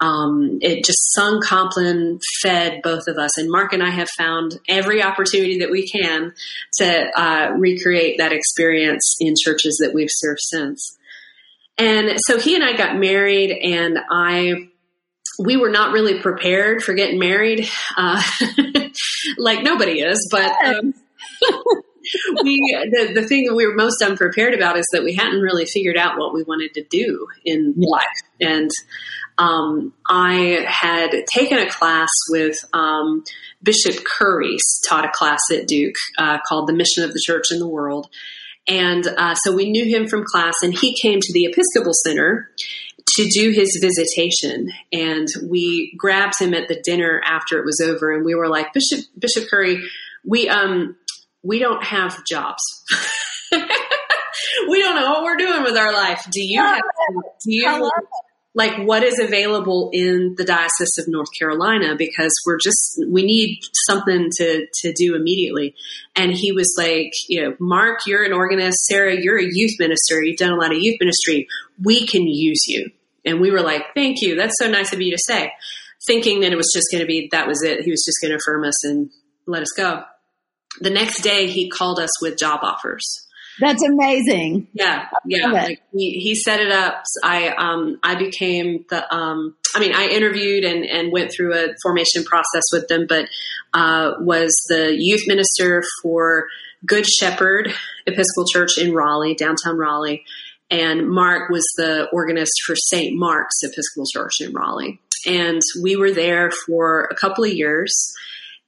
um, 0.00 0.58
it 0.60 0.84
just 0.84 1.12
sung 1.12 1.40
Compline 1.40 2.20
fed 2.40 2.82
both 2.82 3.08
of 3.08 3.18
us. 3.18 3.36
And 3.36 3.50
Mark 3.50 3.72
and 3.72 3.82
I 3.82 3.90
have 3.90 4.08
found 4.16 4.58
every 4.68 5.02
opportunity 5.02 5.58
that 5.58 5.70
we 5.70 5.88
can 5.88 6.32
to 6.78 7.20
uh, 7.20 7.52
recreate 7.56 8.18
that 8.18 8.32
experience 8.32 9.16
in 9.20 9.34
churches 9.42 9.78
that 9.82 9.92
we've 9.92 10.10
served 10.10 10.40
since. 10.40 10.96
And 11.78 12.18
so 12.26 12.38
he 12.38 12.54
and 12.54 12.64
I 12.64 12.76
got 12.76 12.96
married, 12.96 13.50
and 13.52 13.98
I 14.10 14.68
we 15.38 15.56
were 15.56 15.70
not 15.70 15.92
really 15.92 16.20
prepared 16.20 16.82
for 16.82 16.94
getting 16.94 17.20
married, 17.20 17.68
uh, 17.96 18.20
like 19.38 19.62
nobody 19.62 20.00
is, 20.00 20.28
but. 20.30 20.52
Um, 20.64 20.94
we 22.42 22.76
the, 22.90 23.12
the 23.14 23.26
thing 23.26 23.44
that 23.44 23.54
we 23.54 23.66
were 23.66 23.74
most 23.74 24.02
unprepared 24.02 24.54
about 24.54 24.78
is 24.78 24.86
that 24.92 25.04
we 25.04 25.14
hadn't 25.14 25.40
really 25.40 25.66
figured 25.66 25.96
out 25.96 26.18
what 26.18 26.32
we 26.32 26.42
wanted 26.42 26.72
to 26.74 26.84
do 26.84 27.26
in 27.44 27.74
life 27.76 28.06
and 28.40 28.70
um, 29.38 29.92
I 30.08 30.64
had 30.66 31.10
taken 31.32 31.58
a 31.58 31.70
class 31.70 32.08
with 32.30 32.56
um, 32.72 33.22
Bishop 33.62 34.04
Curry, 34.04 34.56
taught 34.88 35.04
a 35.04 35.12
class 35.12 35.40
at 35.52 35.66
Duke 35.66 35.94
uh, 36.18 36.38
called 36.46 36.68
The 36.68 36.74
Mission 36.74 37.04
of 37.04 37.12
the 37.12 37.22
Church 37.24 37.46
in 37.50 37.58
the 37.58 37.68
World. 37.68 38.08
And 38.66 39.06
uh, 39.06 39.34
so 39.34 39.54
we 39.54 39.70
knew 39.70 39.84
him 39.84 40.08
from 40.08 40.24
class, 40.24 40.54
and 40.62 40.74
he 40.74 40.96
came 41.00 41.20
to 41.20 41.32
the 41.32 41.46
Episcopal 41.46 41.92
Center 42.04 42.50
to 43.16 43.28
do 43.32 43.50
his 43.50 43.78
visitation. 43.80 44.68
And 44.92 45.26
we 45.48 45.94
grabbed 45.96 46.34
him 46.38 46.52
at 46.52 46.68
the 46.68 46.80
dinner 46.84 47.22
after 47.24 47.58
it 47.58 47.64
was 47.64 47.80
over, 47.82 48.12
and 48.12 48.24
we 48.24 48.34
were 48.34 48.48
like, 48.48 48.74
Bishop 48.74 49.06
Bishop 49.18 49.48
Curry, 49.48 49.82
we 50.24 50.48
um 50.48 50.96
we 51.42 51.58
don't 51.58 51.82
have 51.82 52.24
jobs. 52.26 52.62
we 53.52 54.82
don't 54.82 54.96
know 54.96 55.12
what 55.12 55.22
we're 55.22 55.36
doing 55.36 55.62
with 55.62 55.76
our 55.76 55.92
life. 55.92 56.26
Do 56.30 56.42
you 56.42 56.60
have? 56.60 56.82
Do 57.42 57.54
you? 57.54 57.90
Like 58.58 58.76
what 58.84 59.04
is 59.04 59.20
available 59.20 59.88
in 59.92 60.34
the 60.36 60.44
diocese 60.44 60.98
of 60.98 61.06
North 61.06 61.28
Carolina 61.38 61.94
because 61.96 62.32
we're 62.44 62.58
just 62.58 63.00
we 63.08 63.22
need 63.22 63.60
something 63.86 64.30
to 64.38 64.66
to 64.82 64.92
do 64.94 65.14
immediately. 65.14 65.76
And 66.16 66.32
he 66.32 66.50
was 66.50 66.74
like, 66.76 67.12
you 67.28 67.40
know, 67.40 67.56
Mark, 67.60 68.00
you're 68.04 68.24
an 68.24 68.32
organist, 68.32 68.84
Sara, 68.86 69.14
you're 69.14 69.38
a 69.38 69.46
youth 69.48 69.76
minister, 69.78 70.20
you've 70.20 70.38
done 70.38 70.52
a 70.52 70.56
lot 70.56 70.72
of 70.72 70.82
youth 70.82 70.96
ministry. 70.98 71.46
We 71.84 72.04
can 72.04 72.26
use 72.26 72.66
you. 72.66 72.90
And 73.24 73.40
we 73.40 73.52
were 73.52 73.60
like, 73.60 73.94
thank 73.94 74.22
you. 74.22 74.34
That's 74.34 74.58
so 74.58 74.68
nice 74.68 74.92
of 74.92 75.00
you 75.00 75.12
to 75.12 75.22
say. 75.24 75.52
Thinking 76.08 76.40
that 76.40 76.50
it 76.50 76.56
was 76.56 76.72
just 76.74 76.88
going 76.90 77.02
to 77.02 77.06
be 77.06 77.28
that 77.30 77.46
was 77.46 77.62
it. 77.62 77.84
He 77.84 77.92
was 77.92 78.02
just 78.04 78.18
going 78.20 78.32
to 78.32 78.38
affirm 78.38 78.64
us 78.64 78.84
and 78.84 79.08
let 79.46 79.62
us 79.62 79.70
go. 79.76 80.02
The 80.80 80.90
next 80.90 81.22
day 81.22 81.46
he 81.46 81.70
called 81.70 82.00
us 82.00 82.10
with 82.20 82.36
job 82.36 82.60
offers 82.64 83.27
That's 83.60 83.82
amazing. 83.82 84.68
Yeah, 84.72 85.08
yeah. 85.26 85.48
Like 85.48 85.82
he, 85.92 86.12
he 86.20 86.34
set 86.34 86.60
it 86.60 86.70
up. 86.70 87.02
I 87.24 87.48
um 87.48 87.98
I 88.02 88.14
became 88.14 88.84
the 88.88 89.12
um 89.14 89.56
I 89.74 89.80
mean 89.80 89.94
I 89.94 90.06
interviewed 90.08 90.64
and 90.64 90.84
and 90.84 91.12
went 91.12 91.32
through 91.32 91.54
a 91.54 91.74
formation 91.82 92.24
process 92.24 92.64
with 92.72 92.88
them, 92.88 93.06
but 93.08 93.28
uh, 93.74 94.12
was 94.20 94.54
the 94.68 94.94
youth 94.96 95.22
minister 95.26 95.82
for 96.02 96.46
Good 96.86 97.06
Shepherd 97.06 97.72
Episcopal 98.06 98.46
Church 98.46 98.78
in 98.78 98.94
Raleigh, 98.94 99.34
downtown 99.34 99.76
Raleigh, 99.76 100.24
and 100.70 101.08
Mark 101.08 101.50
was 101.50 101.64
the 101.76 102.08
organist 102.12 102.52
for 102.66 102.76
St. 102.76 103.16
Mark's 103.16 103.62
Episcopal 103.62 104.04
Church 104.12 104.40
in 104.40 104.52
Raleigh. 104.52 105.00
And 105.26 105.60
we 105.82 105.96
were 105.96 106.12
there 106.12 106.50
for 106.66 107.08
a 107.10 107.14
couple 107.16 107.44
of 107.44 107.52
years. 107.52 107.92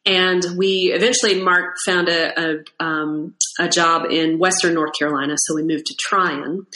And 0.07 0.43
we 0.57 0.93
eventually, 0.95 1.43
Mark 1.43 1.77
found 1.85 2.09
a, 2.09 2.41
a, 2.41 2.65
um, 2.83 3.35
a 3.59 3.69
job 3.69 4.07
in 4.11 4.39
Western 4.39 4.75
North 4.75 4.93
Carolina, 4.99 5.35
so 5.37 5.55
we 5.55 5.63
moved 5.63 5.87
to 5.87 5.95
Tryon. 6.01 6.67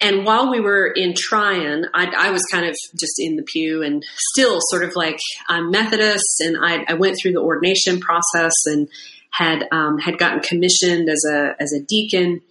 And 0.00 0.24
while 0.24 0.50
we 0.50 0.60
were 0.60 0.86
in 0.86 1.14
Tryon, 1.16 1.86
I, 1.94 2.06
I, 2.16 2.30
was 2.30 2.42
kind 2.50 2.66
of 2.66 2.74
just 2.98 3.14
in 3.18 3.36
the 3.36 3.42
pew 3.42 3.82
and 3.82 4.04
still 4.32 4.58
sort 4.60 4.84
of 4.84 4.94
like 4.94 5.18
I'm 5.48 5.70
Methodist, 5.70 6.40
and 6.40 6.56
I, 6.60 6.84
I 6.88 6.94
went 6.94 7.16
through 7.20 7.32
the 7.32 7.40
ordination 7.40 8.00
process 8.00 8.52
and 8.66 8.88
had 9.30 9.66
um, 9.72 9.98
had 9.98 10.18
gotten 10.18 10.40
commissioned 10.40 11.08
as 11.08 11.22
a 11.30 11.54
as 11.58 11.72
a 11.72 11.82
deacon, 11.82 12.42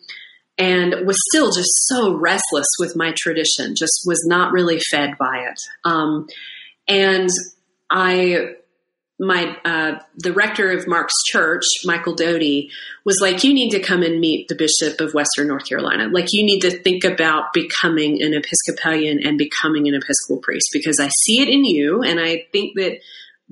and 0.58 1.06
was 1.06 1.18
still 1.30 1.52
just 1.52 1.70
so 1.88 2.15
restless 2.15 2.68
with 2.80 2.96
my 2.96 3.13
tradition. 3.15 3.76
Just 3.76 4.02
was 4.08 4.24
not 4.26 4.52
really 4.52 4.80
fed 4.91 5.15
by 5.20 5.46
it. 5.48 5.60
Um, 5.84 6.28
and 6.88 7.30
I 7.91 8.56
my 9.19 9.56
uh, 9.63 9.99
the 10.17 10.34
rector 10.34 10.71
of 10.71 10.88
Mark's 10.88 11.13
church, 11.32 11.63
Michael 11.86 12.15
Doty, 12.15 12.69
was 13.06 13.17
like, 13.21 13.43
"You 13.43 13.54
need 13.54 13.69
to 13.69 13.80
come 13.80 14.04
and 14.04 14.19
meet 14.19 14.49
the 14.49 14.56
bishop 14.56 14.99
of 14.99 15.13
Western 15.13 15.47
North 15.47 15.67
Carolina. 15.67 16.10
Like, 16.12 16.28
you 16.32 16.45
need 16.45 16.60
to 16.62 16.82
think 16.82 17.06
about 17.06 17.54
becoming 17.54 18.21
an 18.21 18.34
Episcopalian 18.34 19.25
and 19.25 19.38
becoming 19.38 19.88
an 19.88 19.95
Episcopal 19.95 20.41
priest 20.41 20.67
because 20.73 20.99
I 20.99 21.10
see 21.23 21.41
it 21.41 21.47
in 21.47 21.63
you, 21.63 22.01
and 22.01 22.19
I 22.19 22.45
think 22.51 22.78
that, 22.78 22.97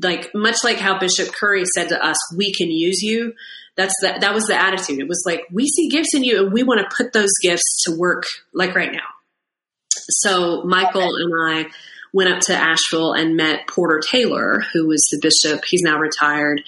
like, 0.01 0.31
much 0.35 0.57
like 0.65 0.77
how 0.77 0.99
Bishop 0.99 1.33
Curry 1.33 1.63
said 1.73 1.89
to 1.89 2.05
us, 2.05 2.17
we 2.35 2.53
can 2.53 2.69
use 2.69 3.01
you. 3.01 3.33
That's 3.77 3.93
the, 4.01 4.17
that 4.19 4.33
was 4.33 4.45
the 4.45 4.61
attitude. 4.61 4.99
It 4.99 5.07
was 5.07 5.23
like 5.25 5.45
we 5.51 5.65
see 5.67 5.87
gifts 5.89 6.13
in 6.13 6.25
you, 6.25 6.43
and 6.43 6.53
we 6.53 6.63
want 6.63 6.81
to 6.81 6.95
put 6.95 7.13
those 7.13 7.31
gifts 7.41 7.83
to 7.85 7.97
work, 7.97 8.25
like 8.53 8.75
right 8.75 8.91
now. 8.91 9.07
So 10.09 10.63
Michael 10.63 11.15
and 11.15 11.33
I." 11.49 11.71
went 12.13 12.31
up 12.31 12.39
to 12.41 12.53
Asheville 12.55 13.13
and 13.13 13.35
met 13.35 13.67
Porter 13.67 13.99
Taylor, 13.99 14.63
who 14.71 14.87
was 14.87 15.01
the 15.11 15.19
bishop. 15.19 15.65
He's 15.67 15.81
now 15.81 15.97
retired 15.97 16.61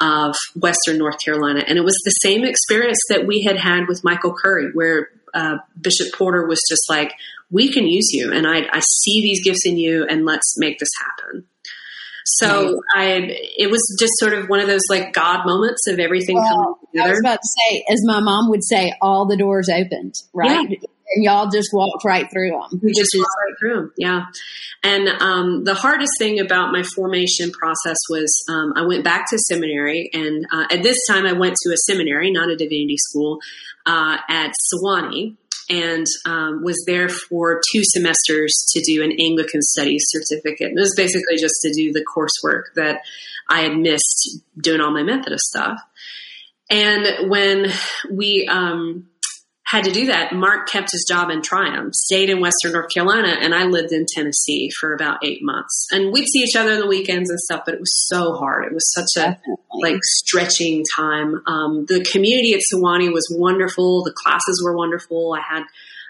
of 0.00 0.34
Western 0.54 0.98
North 0.98 1.22
Carolina. 1.22 1.62
And 1.66 1.78
it 1.78 1.84
was 1.84 1.96
the 2.04 2.10
same 2.10 2.44
experience 2.44 2.98
that 3.10 3.26
we 3.26 3.44
had 3.46 3.56
had 3.56 3.86
with 3.88 4.02
Michael 4.02 4.34
Curry, 4.34 4.70
where 4.72 5.10
uh, 5.34 5.58
Bishop 5.80 6.12
Porter 6.14 6.46
was 6.46 6.60
just 6.68 6.82
like, 6.88 7.12
we 7.50 7.72
can 7.72 7.86
use 7.86 8.08
you. 8.12 8.32
And 8.32 8.46
I, 8.46 8.66
I 8.72 8.80
see 8.80 9.20
these 9.22 9.44
gifts 9.44 9.64
in 9.64 9.76
you 9.76 10.04
and 10.06 10.24
let's 10.24 10.58
make 10.58 10.78
this 10.78 10.90
happen. 10.98 11.44
So 12.24 12.80
I, 12.94 13.36
it 13.56 13.70
was 13.70 13.96
just 14.00 14.12
sort 14.16 14.32
of 14.32 14.48
one 14.48 14.58
of 14.58 14.66
those 14.66 14.80
like 14.90 15.12
God 15.12 15.46
moments 15.46 15.86
of 15.86 16.00
everything 16.00 16.34
well, 16.34 16.48
coming 16.48 16.74
together. 16.92 17.08
I 17.08 17.10
was 17.10 17.20
about 17.20 17.38
to 17.40 17.48
say, 17.48 17.84
as 17.88 18.00
my 18.04 18.18
mom 18.18 18.50
would 18.50 18.64
say, 18.64 18.92
all 19.00 19.26
the 19.26 19.36
doors 19.36 19.68
opened, 19.68 20.14
right? 20.34 20.70
Yeah 20.70 20.76
and 21.14 21.24
y'all 21.24 21.48
just 21.50 21.68
walked 21.72 22.04
right 22.04 22.30
through 22.30 22.50
them. 22.50 22.80
We 22.82 22.92
just 22.92 23.14
walked 23.16 23.30
right 23.46 23.58
through 23.58 23.74
them, 23.74 23.92
yeah. 23.96 24.26
And 24.82 25.08
um, 25.20 25.64
the 25.64 25.74
hardest 25.74 26.12
thing 26.18 26.40
about 26.40 26.72
my 26.72 26.82
formation 26.82 27.50
process 27.50 27.96
was 28.10 28.44
um, 28.48 28.72
I 28.76 28.84
went 28.86 29.04
back 29.04 29.28
to 29.30 29.38
seminary, 29.38 30.10
and 30.12 30.46
uh, 30.52 30.66
at 30.70 30.82
this 30.82 30.98
time 31.08 31.26
I 31.26 31.32
went 31.32 31.56
to 31.62 31.72
a 31.72 31.76
seminary, 31.76 32.30
not 32.30 32.50
a 32.50 32.56
divinity 32.56 32.96
school, 32.98 33.38
uh, 33.86 34.16
at 34.28 34.52
Sewanee, 34.72 35.36
and 35.68 36.06
um, 36.24 36.62
was 36.62 36.82
there 36.86 37.08
for 37.08 37.60
two 37.72 37.82
semesters 37.82 38.52
to 38.74 38.82
do 38.82 39.02
an 39.02 39.12
Anglican 39.18 39.62
Studies 39.62 40.04
certificate. 40.08 40.68
And 40.68 40.78
it 40.78 40.80
was 40.80 40.94
basically 40.96 41.36
just 41.36 41.54
to 41.62 41.72
do 41.72 41.92
the 41.92 42.04
coursework 42.04 42.74
that 42.76 43.00
I 43.48 43.60
had 43.60 43.76
missed 43.76 44.40
doing 44.58 44.80
all 44.80 44.92
my 44.92 45.02
Methodist 45.02 45.44
stuff. 45.44 45.78
And 46.68 47.30
when 47.30 47.66
we 48.10 48.48
um, 48.48 49.06
had 49.66 49.82
to 49.84 49.90
do 49.90 50.06
that. 50.06 50.32
Mark 50.32 50.68
kept 50.68 50.92
his 50.92 51.04
job 51.08 51.28
in 51.28 51.42
Tryon, 51.42 51.92
stayed 51.92 52.30
in 52.30 52.40
Western 52.40 52.72
North 52.72 52.88
Carolina, 52.94 53.36
and 53.40 53.52
I 53.52 53.64
lived 53.64 53.92
in 53.92 54.06
Tennessee 54.08 54.70
for 54.78 54.94
about 54.94 55.18
eight 55.24 55.40
months. 55.42 55.88
And 55.90 56.12
we'd 56.12 56.28
see 56.28 56.38
each 56.38 56.54
other 56.54 56.74
on 56.74 56.80
the 56.80 56.86
weekends 56.86 57.28
and 57.28 57.38
stuff, 57.40 57.62
but 57.66 57.74
it 57.74 57.80
was 57.80 58.06
so 58.06 58.34
hard. 58.34 58.66
It 58.66 58.72
was 58.72 58.92
such 58.94 59.20
a 59.20 59.40
like 59.80 59.98
stretching 60.02 60.84
time. 60.94 61.42
Um, 61.46 61.84
the 61.88 62.04
community 62.04 62.54
at 62.54 62.60
Sewanee 62.72 63.12
was 63.12 63.26
wonderful. 63.36 64.04
The 64.04 64.12
classes 64.12 64.62
were 64.64 64.76
wonderful. 64.76 65.36
I 65.36 65.40
had, 65.40 65.64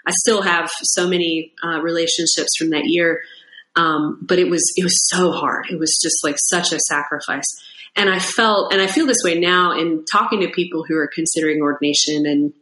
I 0.05 0.11
still 0.11 0.43
have 0.43 0.69
so 0.83 1.07
many 1.07 1.53
uh, 1.63 1.81
relationships 1.81 2.51
from 2.59 2.69
that 2.69 2.83
year. 2.85 3.23
Um, 3.75 4.19
but 4.21 4.37
it 4.39 4.49
was 4.49 4.63
it 4.75 4.83
was 4.83 4.95
so 5.09 5.31
hard. 5.31 5.67
It 5.69 5.79
was 5.79 5.99
just 6.01 6.23
like 6.23 6.37
such 6.37 6.73
a 6.73 6.79
sacrifice. 6.79 7.45
And 7.95 8.09
I 8.09 8.19
felt, 8.19 8.71
and 8.71 8.81
I 8.81 8.87
feel 8.87 9.07
this 9.07 9.23
way 9.23 9.39
now 9.39 9.71
in 9.71 10.05
talking 10.05 10.41
to 10.41 10.49
people 10.49 10.85
who 10.87 10.95
are 10.95 11.09
considering 11.13 11.61
ordination 11.61 12.27
and 12.27 12.53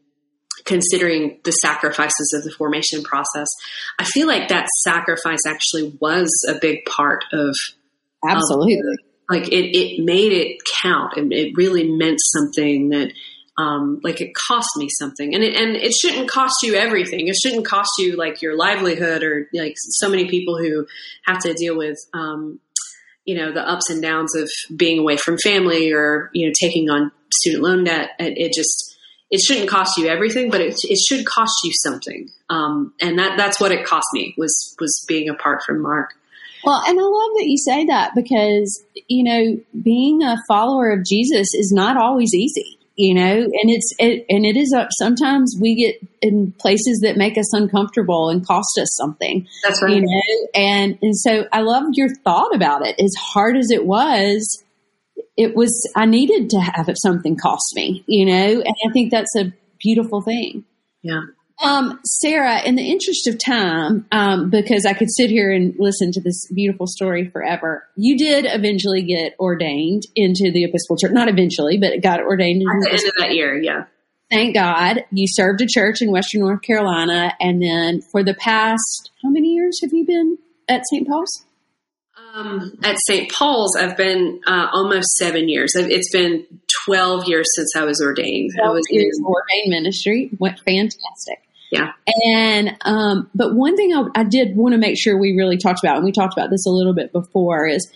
considering 0.63 1.39
the 1.43 1.51
sacrifices 1.51 2.33
of 2.37 2.43
the 2.43 2.51
formation 2.51 3.03
process. 3.03 3.47
I 3.99 4.05
feel 4.05 4.27
like 4.27 4.47
that 4.49 4.67
sacrifice 4.83 5.45
actually 5.45 5.97
was 5.99 6.29
a 6.47 6.55
big 6.59 6.85
part 6.85 7.25
of 7.33 7.55
absolutely. 8.27 8.75
Um, 8.75 8.95
like 9.29 9.47
it, 9.47 9.75
it 9.75 10.03
made 10.03 10.31
it 10.31 10.61
count 10.81 11.13
and 11.17 11.33
it 11.33 11.53
really 11.55 11.89
meant 11.89 12.19
something 12.21 12.89
that 12.89 13.11
um, 13.57 13.99
like 14.03 14.21
it 14.21 14.33
cost 14.47 14.69
me 14.77 14.89
something 14.89 15.33
and 15.33 15.43
it, 15.43 15.55
and 15.55 15.75
it 15.75 15.93
shouldn't 15.93 16.29
cost 16.29 16.55
you 16.61 16.75
everything. 16.75 17.27
It 17.27 17.35
shouldn't 17.35 17.65
cost 17.65 17.89
you 17.97 18.17
like 18.17 18.41
your 18.41 18.57
livelihood 18.57 19.23
or 19.23 19.47
like 19.53 19.75
so 19.77 20.09
many 20.09 20.27
people 20.27 20.57
who 20.57 20.85
have 21.25 21.39
to 21.39 21.53
deal 21.53 21.77
with, 21.77 21.97
um, 22.13 22.59
you 23.23 23.35
know, 23.35 23.51
the 23.51 23.67
ups 23.67 23.89
and 23.89 24.01
downs 24.01 24.35
of 24.35 24.49
being 24.75 24.99
away 24.99 25.17
from 25.17 25.37
family 25.37 25.91
or, 25.91 26.29
you 26.33 26.45
know, 26.45 26.53
taking 26.59 26.89
on 26.89 27.11
student 27.33 27.63
loan 27.63 27.83
debt. 27.85 28.09
It, 28.19 28.33
it 28.37 28.53
just, 28.53 28.94
it 29.31 29.41
shouldn't 29.41 29.69
cost 29.69 29.97
you 29.97 30.07
everything, 30.07 30.51
but 30.51 30.61
it, 30.61 30.75
it 30.83 30.99
should 30.99 31.25
cost 31.25 31.53
you 31.63 31.71
something. 31.73 32.29
Um, 32.49 32.93
and 33.01 33.17
that, 33.17 33.37
that's 33.37 33.59
what 33.59 33.71
it 33.71 33.85
cost 33.85 34.05
me 34.13 34.35
was, 34.37 34.75
was 34.79 35.03
being 35.07 35.29
apart 35.29 35.63
from 35.63 35.81
Mark. 35.81 36.13
Well, 36.63 36.81
and 36.85 36.99
I 36.99 37.03
love 37.03 37.31
that 37.37 37.45
you 37.45 37.57
say 37.57 37.85
that 37.85 38.11
because, 38.15 38.83
you 39.07 39.23
know, 39.23 39.61
being 39.83 40.23
a 40.23 40.35
follower 40.47 40.91
of 40.91 41.05
Jesus 41.05 41.53
is 41.53 41.71
not 41.75 41.95
always 41.95 42.33
easy, 42.33 42.79
you 42.95 43.13
know, 43.13 43.35
and 43.35 43.69
it's, 43.69 43.93
it, 43.99 44.25
and 44.29 44.45
it 44.45 44.57
is, 44.57 44.73
a, 44.73 44.87
sometimes 44.97 45.55
we 45.59 45.75
get 45.75 45.95
in 46.23 46.53
places 46.53 47.01
that 47.03 47.17
make 47.17 47.37
us 47.37 47.53
uncomfortable 47.53 48.29
and 48.29 48.47
cost 48.47 48.79
us 48.79 48.89
something. 48.95 49.47
That's 49.63 49.81
right. 49.83 49.95
You 49.95 50.01
know, 50.01 50.47
and, 50.55 50.97
and 51.01 51.15
so 51.15 51.45
I 51.51 51.61
love 51.61 51.83
your 51.93 52.09
thought 52.23 52.55
about 52.55 52.85
it. 52.85 52.99
As 52.99 53.13
hard 53.19 53.57
as 53.57 53.69
it 53.69 53.85
was, 53.85 54.63
it 55.37 55.55
was, 55.55 55.71
I 55.95 56.05
needed 56.05 56.49
to 56.51 56.59
have 56.59 56.89
it 56.89 56.97
something 57.01 57.35
cost 57.35 57.73
me, 57.75 58.03
you 58.07 58.25
know, 58.25 58.61
and 58.61 58.75
I 58.87 58.91
think 58.93 59.11
that's 59.11 59.35
a 59.35 59.53
beautiful 59.79 60.21
thing. 60.21 60.63
Yeah. 61.01 61.21
Um, 61.63 61.99
Sara, 62.03 62.61
in 62.63 62.75
the 62.75 62.89
interest 62.89 63.27
of 63.27 63.37
time, 63.37 64.05
um, 64.11 64.49
because 64.49 64.85
I 64.85 64.93
could 64.93 65.07
sit 65.09 65.29
here 65.29 65.51
and 65.51 65.73
listen 65.79 66.11
to 66.13 66.21
this 66.21 66.47
beautiful 66.53 66.85
story 66.85 67.29
forever, 67.29 67.87
you 67.95 68.17
did 68.17 68.45
eventually 68.45 69.03
get 69.03 69.35
ordained 69.39 70.03
into 70.15 70.51
the 70.51 70.65
Episcopal 70.65 70.97
Church. 70.97 71.11
Not 71.11 71.29
eventually, 71.29 71.77
but 71.77 72.01
got 72.01 72.19
ordained 72.21 72.61
at 72.61 72.81
the 72.81 72.89
end 72.89 73.07
of 73.07 73.13
that 73.19 73.33
year. 73.33 73.57
Yeah. 73.57 73.85
Thank 74.29 74.55
God. 74.55 75.05
You 75.11 75.27
served 75.29 75.61
a 75.61 75.67
church 75.67 76.01
in 76.01 76.11
Western 76.11 76.41
North 76.41 76.61
Carolina, 76.61 77.33
and 77.39 77.61
then 77.61 78.01
for 78.01 78.23
the 78.23 78.33
past 78.33 79.11
how 79.23 79.29
many 79.29 79.53
years 79.53 79.79
have 79.81 79.93
you 79.93 80.05
been 80.05 80.37
at 80.67 80.83
St. 80.91 81.07
Paul's? 81.07 81.45
Um, 82.35 82.73
at 82.83 82.97
St. 83.07 83.31
Paul's, 83.31 83.77
I've 83.77 83.95
been 83.95 84.41
uh, 84.45 84.67
almost 84.73 85.07
seven 85.15 85.47
years. 85.47 85.71
It's 85.73 86.11
been 86.11 86.45
12 86.85 87.29
years 87.29 87.45
since 87.55 87.73
I 87.77 87.85
was 87.85 88.01
ordained. 88.01 88.51
I 88.61 88.69
was 88.69 88.83
years 88.89 89.17
in, 89.17 89.25
ordained 89.25 89.69
ministry. 89.69 90.31
Went 90.37 90.59
fantastic. 90.59 91.47
Yeah. 91.71 91.93
And, 92.25 92.75
um, 92.81 93.29
but 93.33 93.55
one 93.55 93.77
thing 93.77 93.93
I, 93.93 94.03
I 94.15 94.23
did 94.23 94.57
want 94.57 94.73
to 94.73 94.77
make 94.77 94.99
sure 94.99 95.17
we 95.17 95.35
really 95.37 95.57
talked 95.57 95.79
about, 95.81 95.95
and 95.95 96.05
we 96.05 96.11
talked 96.11 96.33
about 96.33 96.49
this 96.49 96.65
a 96.65 96.71
little 96.71 96.93
bit 96.93 97.13
before, 97.13 97.67
is 97.67 97.89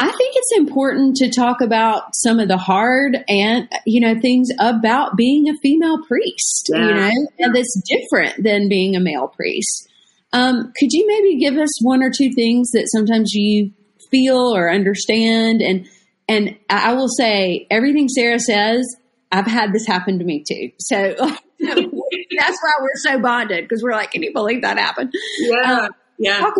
I 0.00 0.10
think 0.10 0.34
it's 0.36 0.58
important 0.58 1.16
to 1.16 1.30
talk 1.30 1.60
about 1.60 2.14
some 2.14 2.40
of 2.40 2.48
the 2.48 2.58
hard 2.58 3.16
and, 3.28 3.68
you 3.86 4.00
know, 4.00 4.18
things 4.20 4.48
about 4.58 5.16
being 5.16 5.48
a 5.48 5.54
female 5.62 6.04
priest, 6.06 6.70
yeah. 6.72 6.88
you 6.88 6.94
know, 6.94 7.28
and 7.38 7.54
that's 7.54 7.80
different 7.88 8.42
than 8.42 8.68
being 8.68 8.96
a 8.96 9.00
male 9.00 9.28
priest. 9.28 9.88
Um, 10.32 10.72
could 10.78 10.92
you 10.92 11.06
maybe 11.06 11.38
give 11.38 11.56
us 11.56 11.82
one 11.82 12.02
or 12.02 12.10
two 12.10 12.30
things 12.34 12.70
that 12.72 12.88
sometimes 12.92 13.32
you 13.32 13.72
feel 14.10 14.54
or 14.54 14.70
understand? 14.70 15.62
And 15.62 15.86
and 16.28 16.56
I 16.68 16.94
will 16.94 17.08
say 17.08 17.66
everything 17.70 18.08
Sara 18.08 18.38
says, 18.38 18.84
I've 19.30 19.46
had 19.46 19.72
this 19.72 19.86
happen 19.86 20.18
to 20.18 20.24
me 20.24 20.44
too. 20.48 20.70
So 20.78 21.14
that's 21.60 22.58
why 22.60 22.72
we're 22.80 22.96
so 22.96 23.20
bonded 23.20 23.64
because 23.64 23.82
we're 23.82 23.92
like, 23.92 24.10
can 24.10 24.22
you 24.22 24.32
believe 24.32 24.62
that 24.62 24.78
happened? 24.78 25.12
Yeah, 25.40 25.72
um, 25.72 25.90
yeah. 26.18 26.50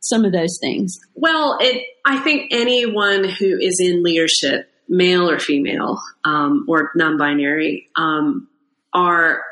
some 0.00 0.24
of 0.24 0.32
those 0.32 0.58
things. 0.60 0.98
Well, 1.14 1.58
it. 1.60 1.84
I 2.04 2.18
think 2.20 2.48
anyone 2.52 3.24
who 3.24 3.58
is 3.58 3.78
in 3.80 4.02
leadership, 4.02 4.70
male 4.88 5.30
or 5.30 5.38
female, 5.38 5.98
um, 6.24 6.64
or 6.68 6.90
non-binary, 6.94 7.88
um, 7.96 8.48
are 8.92 9.42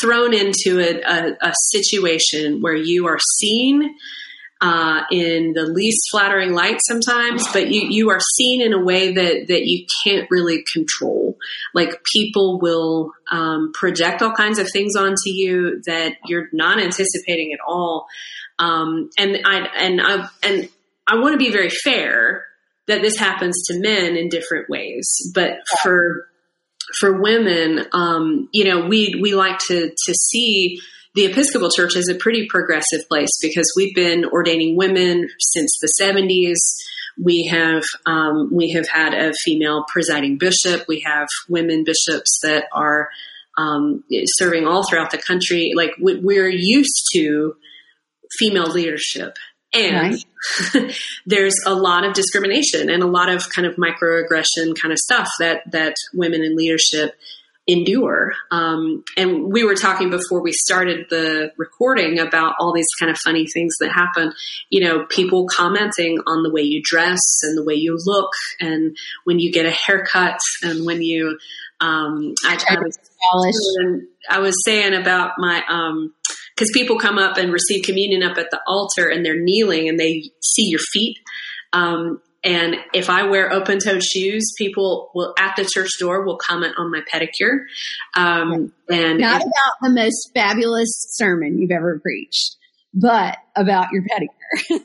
thrown 0.00 0.34
into 0.34 0.80
a, 0.80 1.00
a, 1.02 1.48
a 1.48 1.52
situation 1.70 2.60
where 2.60 2.74
you 2.74 3.06
are 3.06 3.18
seen 3.38 3.94
uh, 4.60 5.02
in 5.10 5.52
the 5.54 5.64
least 5.64 6.08
flattering 6.10 6.52
light 6.52 6.80
sometimes, 6.86 7.46
but 7.52 7.70
you, 7.70 7.88
you 7.88 8.10
are 8.10 8.20
seen 8.36 8.60
in 8.60 8.74
a 8.74 8.84
way 8.84 9.14
that, 9.14 9.46
that 9.48 9.64
you 9.64 9.86
can't 10.04 10.30
really 10.30 10.64
control. 10.70 11.36
Like 11.74 12.02
people 12.12 12.58
will 12.60 13.12
um, 13.30 13.72
project 13.72 14.20
all 14.20 14.32
kinds 14.32 14.58
of 14.58 14.70
things 14.70 14.96
onto 14.96 15.30
you 15.30 15.80
that 15.86 16.16
you're 16.26 16.48
not 16.52 16.78
anticipating 16.78 17.52
at 17.52 17.60
all. 17.66 18.06
Um, 18.58 19.08
and 19.16 19.38
I 19.46 19.68
and 19.78 20.00
I 20.02 20.28
and 20.42 20.68
I 21.06 21.16
want 21.16 21.32
to 21.32 21.38
be 21.38 21.50
very 21.50 21.70
fair 21.70 22.44
that 22.86 23.00
this 23.00 23.16
happens 23.16 23.64
to 23.68 23.80
men 23.80 24.16
in 24.16 24.28
different 24.28 24.68
ways, 24.68 25.08
but 25.34 25.60
for 25.82 26.26
for 26.98 27.22
women, 27.22 27.86
um, 27.92 28.48
you 28.52 28.64
know, 28.64 28.86
we 28.86 29.18
we 29.22 29.34
like 29.34 29.58
to 29.68 29.88
to 29.88 30.14
see 30.14 30.80
the 31.14 31.26
Episcopal 31.26 31.70
Church 31.70 31.96
is 31.96 32.08
a 32.08 32.14
pretty 32.14 32.46
progressive 32.48 33.00
place 33.08 33.30
because 33.42 33.66
we've 33.76 33.94
been 33.94 34.24
ordaining 34.24 34.76
women 34.76 35.28
since 35.38 35.76
the 35.80 35.92
70s. 36.00 36.56
We 37.22 37.46
have 37.46 37.82
um, 38.06 38.50
we 38.52 38.70
have 38.72 38.88
had 38.88 39.14
a 39.14 39.32
female 39.44 39.84
presiding 39.88 40.38
bishop. 40.38 40.84
We 40.88 41.00
have 41.00 41.28
women 41.48 41.84
bishops 41.84 42.38
that 42.42 42.64
are 42.72 43.10
um, 43.58 44.04
serving 44.38 44.66
all 44.66 44.88
throughout 44.88 45.10
the 45.10 45.18
country. 45.18 45.72
Like 45.74 45.90
we're 45.98 46.48
used 46.48 47.08
to 47.14 47.56
female 48.38 48.70
leadership, 48.70 49.36
and 49.74 50.16
right. 50.74 50.96
there's 51.26 51.56
a 51.66 51.74
lot 51.74 52.04
of 52.04 52.14
discrimination 52.14 52.88
and 52.88 53.02
a 53.02 53.06
lot 53.06 53.28
of 53.28 53.50
kind 53.50 53.66
of 53.66 53.74
microaggression 53.74 54.80
kind 54.80 54.92
of 54.92 54.98
stuff 54.98 55.28
that 55.40 55.62
that 55.72 55.96
women 56.14 56.42
in 56.42 56.56
leadership 56.56 57.16
endure. 57.70 58.32
Um, 58.50 59.04
and 59.16 59.52
we 59.52 59.64
were 59.64 59.74
talking 59.74 60.10
before 60.10 60.42
we 60.42 60.52
started 60.52 61.06
the 61.08 61.52
recording 61.56 62.18
about 62.18 62.54
all 62.58 62.72
these 62.72 62.88
kind 62.98 63.10
of 63.10 63.18
funny 63.24 63.46
things 63.46 63.74
that 63.80 63.92
happen. 63.92 64.32
You 64.70 64.80
know, 64.80 65.06
people 65.06 65.46
commenting 65.46 66.18
on 66.26 66.42
the 66.42 66.50
way 66.50 66.62
you 66.62 66.80
dress 66.82 67.20
and 67.42 67.56
the 67.56 67.64
way 67.64 67.74
you 67.74 67.98
look, 68.04 68.30
and 68.60 68.96
when 69.24 69.38
you 69.38 69.52
get 69.52 69.66
a 69.66 69.70
haircut, 69.70 70.38
and 70.62 70.84
when 70.84 71.02
you. 71.02 71.38
Um, 71.82 72.34
I, 72.44 72.62
I, 72.68 72.76
was, 72.78 72.98
I, 74.28 74.38
was, 74.38 74.54
saying 74.66 74.92
about 74.92 75.32
my 75.38 75.62
because 76.54 76.68
um, 76.68 76.74
people 76.74 76.98
come 76.98 77.16
up 77.16 77.38
and 77.38 77.50
receive 77.50 77.84
communion 77.84 78.22
up 78.22 78.36
at 78.36 78.50
the 78.50 78.60
altar 78.66 79.08
and 79.08 79.24
they're 79.24 79.40
kneeling 79.40 79.88
and 79.88 79.98
they 79.98 80.30
see 80.42 80.68
your 80.68 80.80
feet. 80.92 81.16
Um, 81.72 82.20
and 82.42 82.76
if 82.94 83.10
I 83.10 83.24
wear 83.24 83.52
open 83.52 83.80
toed 83.80 84.02
shoes, 84.02 84.54
people 84.56 85.10
will 85.14 85.34
at 85.38 85.56
the 85.56 85.64
church 85.64 85.90
door 85.98 86.24
will 86.24 86.38
comment 86.38 86.74
on 86.78 86.90
my 86.90 87.02
pedicure. 87.12 87.64
Um, 88.16 88.72
and 88.88 89.18
not 89.18 89.42
about 89.42 89.74
the 89.82 89.90
most 89.90 90.30
fabulous 90.34 91.06
sermon 91.10 91.58
you've 91.58 91.70
ever 91.70 92.00
preached, 92.00 92.56
but 92.94 93.36
about 93.56 93.88
your 93.92 94.04
pedicure. 94.04 94.80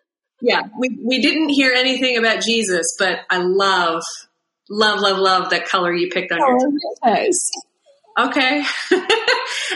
yeah, 0.42 0.62
we 0.78 0.98
we 1.02 1.22
didn't 1.22 1.48
hear 1.48 1.72
anything 1.72 2.18
about 2.18 2.42
Jesus, 2.42 2.94
but 2.98 3.20
I 3.30 3.38
love, 3.38 4.02
love, 4.68 5.00
love, 5.00 5.18
love 5.18 5.50
that 5.50 5.66
color 5.66 5.94
you 5.94 6.10
picked 6.10 6.32
on 6.32 6.38
oh, 6.42 6.70
your 7.04 7.16
toes. 7.16 7.50
Okay, 8.18 8.58
and 8.90 9.04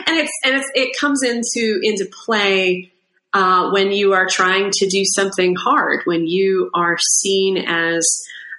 it's 0.08 0.32
and 0.44 0.56
it's, 0.56 0.70
it 0.74 0.94
comes 1.00 1.22
into 1.22 1.80
into 1.82 2.06
play 2.26 2.92
uh, 3.34 3.70
when 3.72 3.90
you 3.90 4.12
are 4.12 4.26
trying 4.30 4.70
to 4.72 4.86
do 4.88 5.02
something 5.04 5.56
hard, 5.56 6.00
when 6.04 6.26
you 6.26 6.70
are 6.72 6.96
seen 7.20 7.58
as 7.58 8.06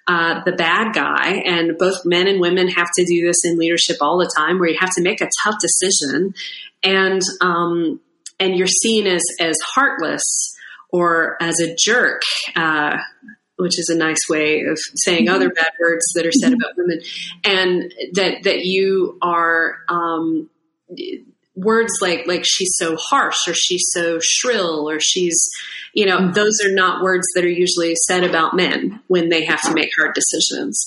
uh, 0.08 0.44
the 0.44 0.52
bad 0.52 0.94
guy, 0.94 1.42
and 1.46 1.78
both 1.78 2.06
men 2.06 2.28
and 2.28 2.40
women 2.40 2.68
have 2.68 2.90
to 2.98 3.06
do 3.06 3.26
this 3.26 3.38
in 3.46 3.58
leadership 3.58 3.98
all 4.02 4.20
the 4.20 4.32
time, 4.38 4.60
where 4.60 4.70
you 4.70 4.78
have 4.78 4.94
to 4.94 5.02
make 5.02 5.22
a 5.22 5.30
tough 5.44 5.56
decision, 5.62 6.34
and 6.84 7.22
um, 7.42 8.00
and 8.40 8.58
you're 8.58 8.68
seen 8.68 9.08
as 9.08 9.24
as 9.40 9.58
heartless 9.74 10.22
or 10.92 11.42
as 11.42 11.60
a 11.60 11.74
jerk. 11.76 12.22
Uh, 12.56 12.98
which 13.58 13.80
is 13.80 13.88
a 13.88 13.98
nice 13.98 14.20
way 14.30 14.64
of 14.70 14.78
saying 14.96 15.30
other 15.30 15.50
bad 15.50 15.72
words 15.80 16.04
that 16.14 16.26
are 16.26 16.32
said 16.34 16.52
about 16.52 16.76
women, 16.76 17.00
and 17.46 17.94
that 18.14 18.44
that 18.44 18.66
you 18.66 19.18
are 19.22 19.78
um, 19.88 20.50
words 21.56 21.94
like 22.02 22.28
like 22.28 22.44
she's 22.46 22.74
so 22.76 22.96
harsh 22.98 23.48
or 23.48 23.54
she's 23.54 23.86
so 23.92 24.20
shrill 24.22 24.90
or 24.90 25.00
she's 25.00 25.50
you 25.94 26.06
know 26.06 26.32
those 26.32 26.60
are 26.66 26.72
not 26.72 27.04
words 27.04 27.26
that 27.34 27.46
are 27.46 27.50
usually 27.50 27.96
said 28.08 28.24
about 28.24 28.56
men 28.56 29.02
when 29.08 29.30
they 29.30 29.46
have 29.46 29.62
to 29.62 29.74
make 29.74 29.90
hard 29.98 30.14
decisions. 30.14 30.86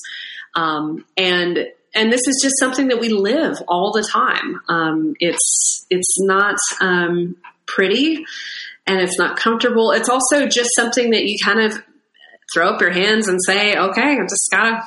Um, 0.54 1.04
and 1.16 1.66
and 1.94 2.12
this 2.12 2.26
is 2.26 2.40
just 2.42 2.58
something 2.58 2.88
that 2.88 3.00
we 3.00 3.08
live 3.08 3.56
all 3.66 3.92
the 3.92 4.02
time. 4.02 4.60
Um, 4.68 5.14
it's 5.20 5.86
it's 5.90 6.20
not 6.20 6.56
um, 6.80 7.36
pretty 7.66 8.24
and 8.86 9.00
it's 9.00 9.18
not 9.18 9.38
comfortable. 9.38 9.92
It's 9.92 10.08
also 10.08 10.46
just 10.46 10.70
something 10.74 11.10
that 11.10 11.24
you 11.24 11.36
kind 11.42 11.60
of 11.60 11.82
throw 12.52 12.70
up 12.70 12.80
your 12.80 12.90
hands 12.90 13.28
and 13.28 13.38
say 13.44 13.76
okay 13.76 14.16
i 14.18 14.22
just 14.22 14.48
gotta 14.50 14.82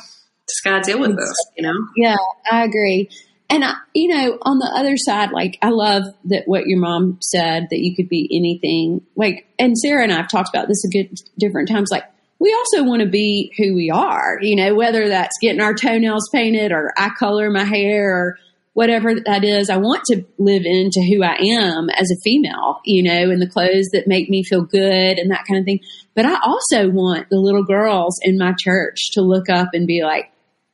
just 0.47 0.63
gotta 0.63 0.81
deal 0.81 0.99
with 0.99 1.15
this 1.15 1.33
you 1.57 1.63
know? 1.63 1.73
Yeah 1.95 2.17
i 2.51 2.63
agree 2.63 3.09
and 3.51 3.65
I, 3.65 3.73
you 3.93 4.07
know, 4.07 4.37
on 4.43 4.59
the 4.59 4.71
other 4.73 4.95
side, 4.95 5.31
like 5.31 5.57
I 5.61 5.69
love 5.69 6.03
that 6.25 6.43
what 6.45 6.67
your 6.67 6.79
mom 6.79 7.17
said 7.21 7.67
that 7.69 7.79
you 7.79 7.93
could 7.93 8.07
be 8.07 8.29
anything. 8.31 9.05
Like, 9.17 9.45
and 9.59 9.77
Sara 9.77 10.03
and 10.03 10.13
I 10.13 10.15
have 10.15 10.29
talked 10.29 10.49
about 10.49 10.69
this 10.69 10.85
a 10.85 10.89
good 10.89 11.19
different 11.37 11.67
times. 11.67 11.89
Like, 11.91 12.05
we 12.39 12.53
also 12.53 12.83
want 12.83 13.01
to 13.01 13.09
be 13.09 13.53
who 13.57 13.75
we 13.75 13.91
are. 13.91 14.39
You 14.41 14.55
know, 14.55 14.73
whether 14.73 15.09
that's 15.09 15.37
getting 15.41 15.59
our 15.59 15.73
toenails 15.73 16.29
painted 16.31 16.71
or 16.71 16.93
I 16.97 17.09
color 17.09 17.49
my 17.49 17.65
hair 17.65 18.15
or 18.15 18.37
whatever 18.71 19.15
that 19.15 19.43
is. 19.43 19.69
I 19.69 19.75
want 19.75 20.05
to 20.05 20.23
live 20.37 20.63
into 20.63 21.01
who 21.01 21.21
I 21.21 21.35
am 21.41 21.89
as 21.89 22.09
a 22.09 22.21
female. 22.23 22.79
You 22.85 23.03
know, 23.03 23.31
in 23.31 23.39
the 23.39 23.49
clothes 23.49 23.89
that 23.91 24.07
make 24.07 24.29
me 24.29 24.45
feel 24.45 24.63
good 24.63 25.19
and 25.19 25.29
that 25.29 25.43
kind 25.45 25.59
of 25.59 25.65
thing. 25.65 25.81
But 26.15 26.25
I 26.25 26.39
also 26.41 26.89
want 26.89 27.29
the 27.29 27.37
little 27.37 27.65
girls 27.65 28.17
in 28.21 28.37
my 28.37 28.53
church 28.57 29.11
to 29.11 29.21
look 29.21 29.49
up 29.49 29.71
and 29.73 29.85
be 29.85 30.03
like 30.03 30.30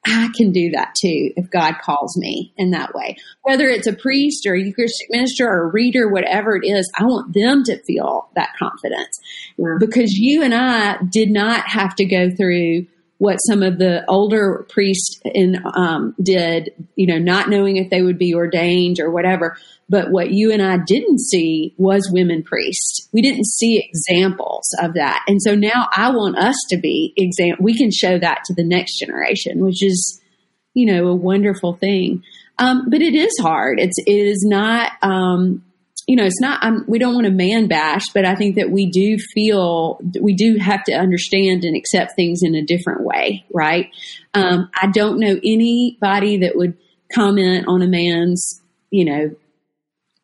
I 0.08 0.30
can 0.36 0.52
do 0.52 0.72
that 0.72 0.96
too 1.00 1.32
if 1.36 1.50
God 1.50 1.76
calls 1.82 2.18
me 2.18 2.54
in 2.58 2.72
that 2.72 2.96
way. 2.96 3.18
Whether 3.44 3.68
it's 3.68 3.88
a 3.88 3.94
priest 3.94 4.46
or 4.48 4.56
a 4.56 4.62
Eucharistic 4.62 5.08
minister 5.10 5.48
or 5.48 5.64
a 5.64 5.72
reader, 5.72 6.08
whatever 6.08 6.56
it 6.56 6.66
is, 6.66 6.90
I 6.98 7.04
want 7.04 7.34
them 7.34 7.64
to 7.66 7.78
feel 7.84 8.30
that 8.36 8.54
confidence. 8.58 9.20
Yeah. 9.58 9.76
Because 9.80 10.14
you 10.14 10.44
and 10.44 10.54
I 10.54 10.98
did 11.10 11.30
not 11.30 11.68
have 11.68 11.96
to 11.96 12.06
go 12.06 12.30
through 12.32 12.88
what 13.20 13.38
some 13.38 13.64
of 13.64 13.80
the 13.80 14.06
older 14.08 14.66
priests 14.70 15.20
in 15.26 15.62
um, 15.74 16.16
did, 16.22 16.70
you 16.96 17.08
know, 17.08 17.18
not 17.18 17.50
knowing 17.50 17.78
if 17.78 17.90
they 17.90 18.02
would 18.02 18.18
be 18.18 18.34
ordained 18.34 19.00
or 19.00 19.10
whatever. 19.10 19.58
But 19.90 20.12
what 20.12 20.32
you 20.32 20.52
and 20.52 20.62
I 20.62 20.78
didn't 20.86 21.20
see 21.20 21.74
was 21.78 22.12
women 22.12 22.44
priests. 22.44 23.08
We 23.14 23.22
didn't 23.22 23.46
see 23.46 23.80
examples 23.80 24.68
of 24.82 24.96
that. 24.96 25.24
And 25.28 25.42
so 25.42 25.56
now 25.56 25.88
I 25.96 26.10
want 26.12 26.38
us 26.38 26.58
to 26.70 26.78
be 26.78 27.14
exam 27.16 27.56
we 27.60 27.78
can 27.78 27.92
show 27.92 28.20
that 28.20 28.44
to 28.46 28.54
the 28.54 28.66
next 28.66 29.00
generation, 29.00 29.60
which 29.60 29.82
is, 29.84 30.22
you 30.74 30.86
know, 30.86 31.08
a 31.08 31.16
wonderful 31.16 31.76
thing. 31.76 32.24
Um, 32.60 32.90
but 32.90 33.02
it 33.02 33.16
is 33.16 33.32
hard. 33.40 33.80
It's 33.80 33.98
it 34.00 34.12
is 34.12 34.44
not 34.46 34.92
um, 35.02 35.64
you 36.08 36.16
know, 36.16 36.24
it's 36.24 36.40
not, 36.40 36.64
I'm, 36.64 36.86
we 36.88 37.00
don't 37.00 37.14
want 37.14 37.26
to 37.26 37.32
man 37.32 37.68
bash, 37.68 38.06
but 38.14 38.24
I 38.24 38.34
think 38.36 38.56
that 38.56 38.72
we 38.72 38.90
do 38.90 39.18
feel, 39.18 40.00
we 40.22 40.34
do 40.34 40.56
have 40.58 40.86
to 40.86 40.94
understand 40.94 41.66
and 41.66 41.76
accept 41.76 42.14
things 42.16 42.44
in 42.44 42.56
a 42.56 42.64
different 42.64 43.02
way, 43.02 43.46
right? 43.54 43.90
Um, 44.34 44.70
I 44.82 44.88
don't 44.88 45.20
know 45.20 45.38
anybody 45.44 46.38
that 46.38 46.56
would 46.56 46.78
comment 47.14 47.66
on 47.68 47.82
a 47.82 47.88
man's, 47.88 48.62
you 48.90 49.04
know, 49.04 49.36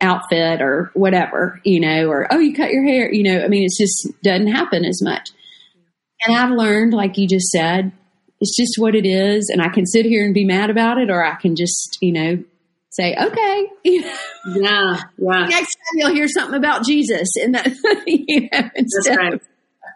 outfit 0.00 0.60
or 0.60 0.90
whatever, 0.94 1.60
you 1.64 1.80
know, 1.80 2.08
or, 2.08 2.26
oh, 2.32 2.38
you 2.38 2.54
cut 2.54 2.72
your 2.72 2.84
hair, 2.84 3.12
you 3.12 3.22
know, 3.22 3.42
I 3.44 3.48
mean, 3.48 3.64
it 3.64 3.72
just 3.78 4.08
doesn't 4.22 4.48
happen 4.48 4.84
as 4.84 5.00
much. 5.02 5.30
And 6.26 6.36
I've 6.36 6.50
learned, 6.50 6.92
like 6.94 7.18
you 7.18 7.28
just 7.28 7.48
said, 7.48 7.92
it's 8.40 8.56
just 8.56 8.74
what 8.78 8.94
it 8.94 9.06
is. 9.06 9.50
And 9.52 9.62
I 9.62 9.68
can 9.68 9.86
sit 9.86 10.06
here 10.06 10.24
and 10.24 10.34
be 10.34 10.44
mad 10.44 10.70
about 10.70 10.98
it, 10.98 11.10
or 11.10 11.24
I 11.24 11.34
can 11.36 11.56
just, 11.56 11.98
you 12.00 12.12
know, 12.12 12.44
say, 12.90 13.14
okay. 13.16 13.66
yeah. 13.84 14.16
Yeah. 14.46 14.96
Next 15.18 15.74
time 15.74 15.94
you'll 15.94 16.14
hear 16.14 16.28
something 16.28 16.56
about 16.56 16.84
Jesus 16.84 17.28
and 17.42 17.54
that, 17.54 17.66
you 18.06 18.42
know, 18.42 18.48
That's 18.52 19.08
right. 19.08 19.40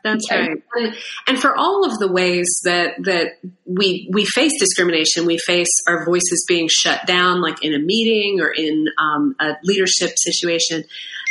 That's 0.05 0.31
right. 0.31 0.63
And, 0.75 0.95
and, 1.27 1.39
for 1.39 1.57
all 1.57 1.85
of 1.85 1.99
the 1.99 2.11
ways 2.11 2.47
that 2.65 2.95
that 3.05 3.39
we 3.67 4.09
we 4.13 4.25
face 4.25 4.53
discrimination, 4.59 5.27
we 5.27 5.39
face 5.39 5.71
our 5.89 6.05
voices 6.05 6.45
being 6.49 6.69
shut 6.71 7.07
down, 7.07 7.41
like 7.41 7.65
in 7.65 7.75
a 7.75 7.79
meeting 7.79 8.41
or 8.41 8.51
in 8.51 8.87
um, 8.99 9.35
a 9.41 9.57
leadership 9.65 10.11
situation. 10.17 10.85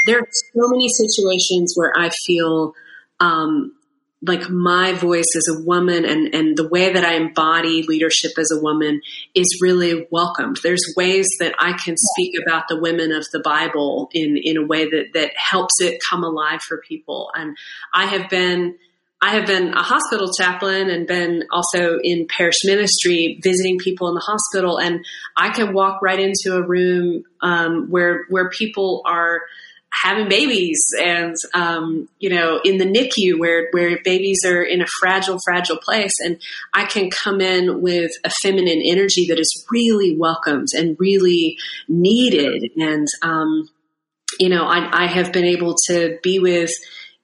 There 0.05 0.19
are 0.19 0.27
so 0.31 0.67
many 0.69 0.87
situations 0.89 1.73
where 1.75 1.93
I 1.97 2.11
feel 2.25 2.73
um, 3.19 3.73
like 4.21 4.49
my 4.49 4.93
voice 4.93 5.35
as 5.35 5.47
a 5.47 5.63
woman 5.63 6.03
and, 6.03 6.33
and 6.33 6.57
the 6.57 6.67
way 6.67 6.91
that 6.91 7.05
I 7.05 7.13
embody 7.13 7.83
leadership 7.83 8.31
as 8.37 8.49
a 8.51 8.61
woman 8.61 9.01
is 9.35 9.59
really 9.61 10.07
welcomed. 10.09 10.57
There's 10.63 10.81
ways 10.97 11.27
that 11.39 11.53
I 11.59 11.73
can 11.73 11.95
speak 11.97 12.35
about 12.41 12.67
the 12.67 12.79
women 12.79 13.11
of 13.11 13.25
the 13.31 13.39
Bible 13.39 14.09
in, 14.13 14.37
in 14.41 14.57
a 14.57 14.65
way 14.65 14.89
that, 14.89 15.09
that 15.13 15.31
helps 15.35 15.79
it 15.79 16.01
come 16.09 16.23
alive 16.23 16.61
for 16.61 16.81
people. 16.87 17.29
And 17.35 17.55
I 17.93 18.07
have 18.07 18.29
been 18.29 18.77
I 19.19 19.31
have 19.31 19.47
been 19.47 19.73
a 19.73 19.81
hospital 19.81 20.31
chaplain 20.31 20.91
and 20.91 21.07
been 21.07 21.45
also 21.51 21.97
in 22.03 22.27
parish 22.27 22.57
ministry, 22.63 23.39
visiting 23.41 23.79
people 23.79 24.09
in 24.09 24.13
the 24.13 24.19
hospital, 24.21 24.79
and 24.79 25.03
I 25.35 25.49
can 25.49 25.73
walk 25.73 26.03
right 26.03 26.19
into 26.19 26.55
a 26.55 26.61
room 26.61 27.23
um, 27.41 27.87
where 27.89 28.25
where 28.29 28.51
people 28.51 29.01
are 29.07 29.41
having 30.03 30.29
babies 30.29 30.81
and 30.99 31.35
um, 31.53 32.07
you 32.19 32.29
know 32.29 32.59
in 32.63 32.77
the 32.77 32.85
NICU 32.85 33.39
where 33.39 33.69
where 33.71 33.99
babies 34.03 34.43
are 34.45 34.63
in 34.63 34.81
a 34.81 34.87
fragile 34.99 35.39
fragile 35.43 35.77
place. 35.77 36.13
And 36.23 36.41
I 36.73 36.85
can 36.85 37.09
come 37.09 37.41
in 37.41 37.81
with 37.81 38.11
a 38.23 38.29
feminine 38.29 38.81
energy 38.83 39.27
that 39.27 39.39
is 39.39 39.65
really 39.71 40.15
welcomed 40.17 40.69
and 40.75 40.97
really 40.99 41.57
needed. 41.87 42.71
And 42.77 43.07
um, 43.21 43.69
you 44.39 44.49
know 44.49 44.65
I, 44.65 45.03
I 45.03 45.07
have 45.07 45.31
been 45.31 45.45
able 45.45 45.75
to 45.87 46.19
be 46.23 46.39
with 46.39 46.71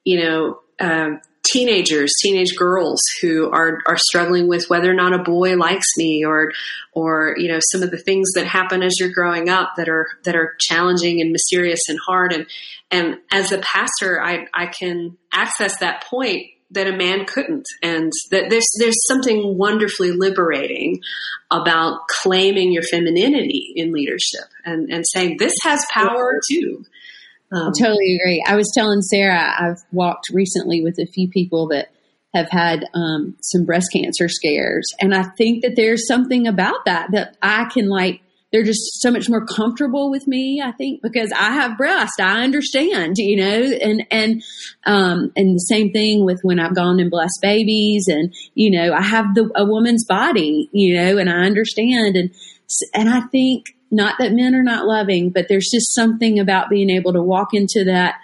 you 0.04 0.22
know 0.22 0.60
uh, 0.80 1.16
teenagers, 1.44 2.12
teenage 2.22 2.56
girls 2.56 3.00
who 3.20 3.50
are 3.50 3.80
are 3.86 3.96
struggling 3.96 4.48
with 4.48 4.68
whether 4.68 4.90
or 4.90 4.94
not 4.94 5.12
a 5.12 5.22
boy 5.22 5.56
likes 5.56 5.86
me 5.96 6.24
or 6.24 6.52
or 6.92 7.34
you 7.38 7.48
know 7.48 7.60
some 7.70 7.82
of 7.82 7.90
the 7.90 7.98
things 7.98 8.32
that 8.34 8.46
happen 8.46 8.82
as 8.82 8.98
you're 8.98 9.12
growing 9.12 9.48
up 9.48 9.72
that 9.76 9.88
are 9.88 10.06
that 10.24 10.36
are 10.36 10.54
challenging 10.60 11.20
and 11.20 11.32
mysterious 11.32 11.80
and 11.88 11.98
hard. 12.06 12.32
And 12.32 12.46
and 12.90 13.18
as 13.30 13.52
a 13.52 13.58
pastor 13.58 14.22
I 14.22 14.46
I 14.54 14.66
can 14.66 15.16
access 15.32 15.78
that 15.78 16.04
point 16.04 16.46
that 16.70 16.88
a 16.88 16.96
man 16.96 17.24
couldn't. 17.24 17.66
And 17.82 18.12
that 18.30 18.50
there's 18.50 18.66
there's 18.78 19.06
something 19.06 19.56
wonderfully 19.56 20.12
liberating 20.12 21.00
about 21.50 22.00
claiming 22.22 22.72
your 22.72 22.82
femininity 22.82 23.72
in 23.76 23.92
leadership 23.92 24.44
and 24.64 24.90
and 24.90 25.04
saying 25.06 25.36
this 25.38 25.54
has 25.62 25.84
power 25.92 26.40
too 26.50 26.84
um, 27.54 27.68
I 27.68 27.72
totally 27.80 28.16
agree. 28.16 28.44
I 28.46 28.56
was 28.56 28.70
telling 28.74 29.00
Sara, 29.00 29.54
I've 29.58 29.82
walked 29.92 30.28
recently 30.32 30.82
with 30.82 30.98
a 30.98 31.06
few 31.06 31.28
people 31.28 31.68
that 31.68 31.88
have 32.34 32.48
had 32.50 32.84
um, 32.94 33.36
some 33.40 33.64
breast 33.64 33.88
cancer 33.92 34.28
scares. 34.28 34.86
And 35.00 35.14
I 35.14 35.22
think 35.22 35.62
that 35.62 35.76
there's 35.76 36.06
something 36.08 36.48
about 36.48 36.84
that 36.86 37.12
that 37.12 37.36
I 37.40 37.66
can 37.72 37.88
like, 37.88 38.20
they're 38.50 38.64
just 38.64 39.00
so 39.00 39.10
much 39.10 39.28
more 39.28 39.44
comfortable 39.46 40.10
with 40.10 40.26
me, 40.26 40.62
I 40.64 40.72
think, 40.72 41.00
because 41.02 41.32
I 41.36 41.52
have 41.52 41.76
breast. 41.76 42.20
I 42.20 42.42
understand, 42.42 43.14
you 43.18 43.36
know, 43.36 43.76
and, 43.80 44.06
and, 44.10 44.42
um, 44.84 45.32
and 45.36 45.54
the 45.54 45.66
same 45.68 45.92
thing 45.92 46.24
with 46.24 46.40
when 46.42 46.60
I've 46.60 46.74
gone 46.74 47.00
and 47.00 47.10
blessed 47.10 47.38
babies 47.40 48.06
and, 48.08 48.34
you 48.54 48.70
know, 48.70 48.92
I 48.92 49.02
have 49.02 49.34
the, 49.34 49.50
a 49.56 49.64
woman's 49.64 50.04
body, 50.04 50.68
you 50.72 50.96
know, 50.96 51.18
and 51.18 51.30
I 51.30 51.44
understand. 51.44 52.16
And, 52.16 52.30
and 52.94 53.08
I 53.08 53.22
think 53.32 53.76
not 53.94 54.16
that 54.18 54.32
men 54.32 54.54
are 54.54 54.62
not 54.62 54.86
loving, 54.86 55.30
but 55.30 55.46
there's 55.48 55.70
just 55.72 55.94
something 55.94 56.40
about 56.40 56.68
being 56.68 56.90
able 56.90 57.12
to 57.12 57.22
walk 57.22 57.54
into 57.54 57.84
that 57.84 58.16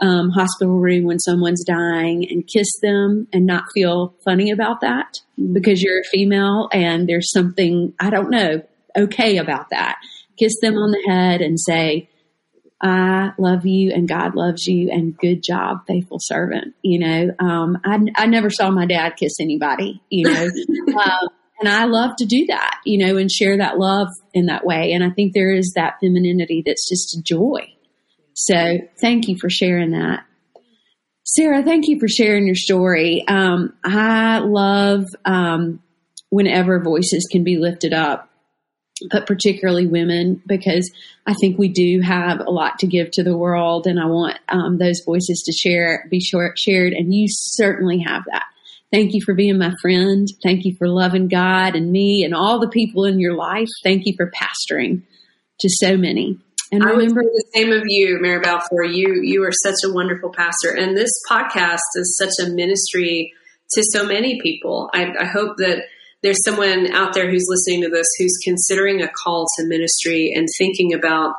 um, 0.00 0.30
hospital 0.30 0.78
room 0.78 1.04
when 1.04 1.18
someone's 1.18 1.64
dying 1.64 2.26
and 2.30 2.46
kiss 2.46 2.68
them 2.80 3.28
and 3.32 3.44
not 3.44 3.64
feel 3.74 4.14
funny 4.24 4.50
about 4.50 4.80
that 4.80 5.18
because 5.52 5.82
you're 5.82 6.00
a 6.00 6.08
female 6.10 6.68
and 6.72 7.08
there's 7.08 7.30
something, 7.30 7.92
I 8.00 8.10
don't 8.10 8.30
know, 8.30 8.62
okay 8.96 9.36
about 9.36 9.70
that. 9.70 9.96
Kiss 10.38 10.54
them 10.62 10.76
on 10.76 10.92
the 10.92 11.04
head 11.06 11.40
and 11.40 11.58
say, 11.60 12.08
I 12.80 13.32
love 13.38 13.66
you 13.66 13.92
and 13.92 14.08
God 14.08 14.36
loves 14.36 14.66
you 14.66 14.90
and 14.90 15.16
good 15.16 15.42
job, 15.42 15.80
faithful 15.86 16.18
servant. 16.20 16.74
You 16.82 17.00
know, 17.00 17.30
um, 17.40 17.78
I, 17.84 17.98
I 18.14 18.26
never 18.26 18.50
saw 18.50 18.70
my 18.70 18.86
dad 18.86 19.16
kiss 19.16 19.40
anybody, 19.40 20.00
you 20.10 20.32
know, 20.32 20.44
um, 21.00 21.28
and 21.60 21.68
I 21.68 21.84
love 21.84 22.16
to 22.18 22.26
do 22.26 22.46
that, 22.46 22.78
you 22.84 22.98
know, 22.98 23.16
and 23.16 23.30
share 23.30 23.56
that 23.56 23.78
love 23.78 24.08
in 24.32 24.46
that 24.46 24.64
way. 24.64 24.92
And 24.92 25.02
I 25.02 25.10
think 25.10 25.32
there 25.32 25.52
is 25.52 25.72
that 25.74 25.96
femininity 26.00 26.62
that's 26.64 26.88
just 26.88 27.16
a 27.16 27.22
joy. 27.22 27.72
So 28.34 28.78
thank 29.00 29.28
you 29.28 29.36
for 29.38 29.50
sharing 29.50 29.90
that. 29.90 30.24
Sara, 31.24 31.62
thank 31.62 31.88
you 31.88 31.98
for 31.98 32.08
sharing 32.08 32.46
your 32.46 32.56
story. 32.56 33.24
Um, 33.26 33.74
I 33.84 34.38
love 34.38 35.04
um, 35.24 35.80
whenever 36.30 36.82
voices 36.82 37.28
can 37.30 37.44
be 37.44 37.58
lifted 37.58 37.92
up, 37.92 38.30
but 39.10 39.26
particularly 39.26 39.86
women, 39.86 40.42
because 40.46 40.90
I 41.26 41.34
think 41.34 41.58
we 41.58 41.68
do 41.68 42.00
have 42.00 42.40
a 42.40 42.50
lot 42.50 42.78
to 42.78 42.86
give 42.86 43.10
to 43.12 43.22
the 43.22 43.36
world, 43.36 43.86
and 43.86 44.00
I 44.00 44.06
want 44.06 44.38
um, 44.48 44.78
those 44.78 45.02
voices 45.04 45.42
to 45.46 45.52
share, 45.52 46.06
be 46.10 46.20
short, 46.20 46.58
shared, 46.58 46.92
and 46.92 47.12
you 47.12 47.26
certainly 47.28 47.98
have 48.06 48.22
that. 48.32 48.46
Thank 48.90 49.12
you 49.12 49.20
for 49.24 49.34
being 49.34 49.58
my 49.58 49.72
friend. 49.82 50.26
Thank 50.42 50.64
you 50.64 50.74
for 50.78 50.88
loving 50.88 51.28
God 51.28 51.76
and 51.76 51.92
me 51.92 52.24
and 52.24 52.34
all 52.34 52.58
the 52.58 52.68
people 52.68 53.04
in 53.04 53.20
your 53.20 53.34
life. 53.34 53.68
Thank 53.84 54.02
you 54.06 54.14
for 54.16 54.30
pastoring 54.30 55.02
to 55.60 55.68
so 55.68 55.96
many. 55.96 56.38
And 56.70 56.82
I 56.82 56.90
remember 56.90 57.22
the 57.22 57.44
same 57.54 57.72
of 57.72 57.84
you, 57.86 58.18
Mary 58.20 58.42
For 58.68 58.84
You, 58.84 59.22
you 59.22 59.42
are 59.44 59.52
such 59.52 59.76
a 59.84 59.92
wonderful 59.92 60.30
pastor, 60.30 60.70
and 60.70 60.96
this 60.96 61.10
podcast 61.30 61.78
is 61.94 62.16
such 62.16 62.46
a 62.46 62.50
ministry 62.50 63.32
to 63.72 63.82
so 63.90 64.04
many 64.04 64.40
people. 64.42 64.90
I, 64.92 65.14
I 65.18 65.24
hope 65.24 65.56
that 65.58 65.84
there's 66.22 66.44
someone 66.44 66.92
out 66.92 67.14
there 67.14 67.30
who's 67.30 67.46
listening 67.48 67.82
to 67.82 67.88
this 67.88 68.06
who's 68.18 68.38
considering 68.44 69.00
a 69.00 69.08
call 69.08 69.46
to 69.56 69.66
ministry 69.66 70.32
and 70.34 70.46
thinking 70.58 70.92
about 70.92 71.36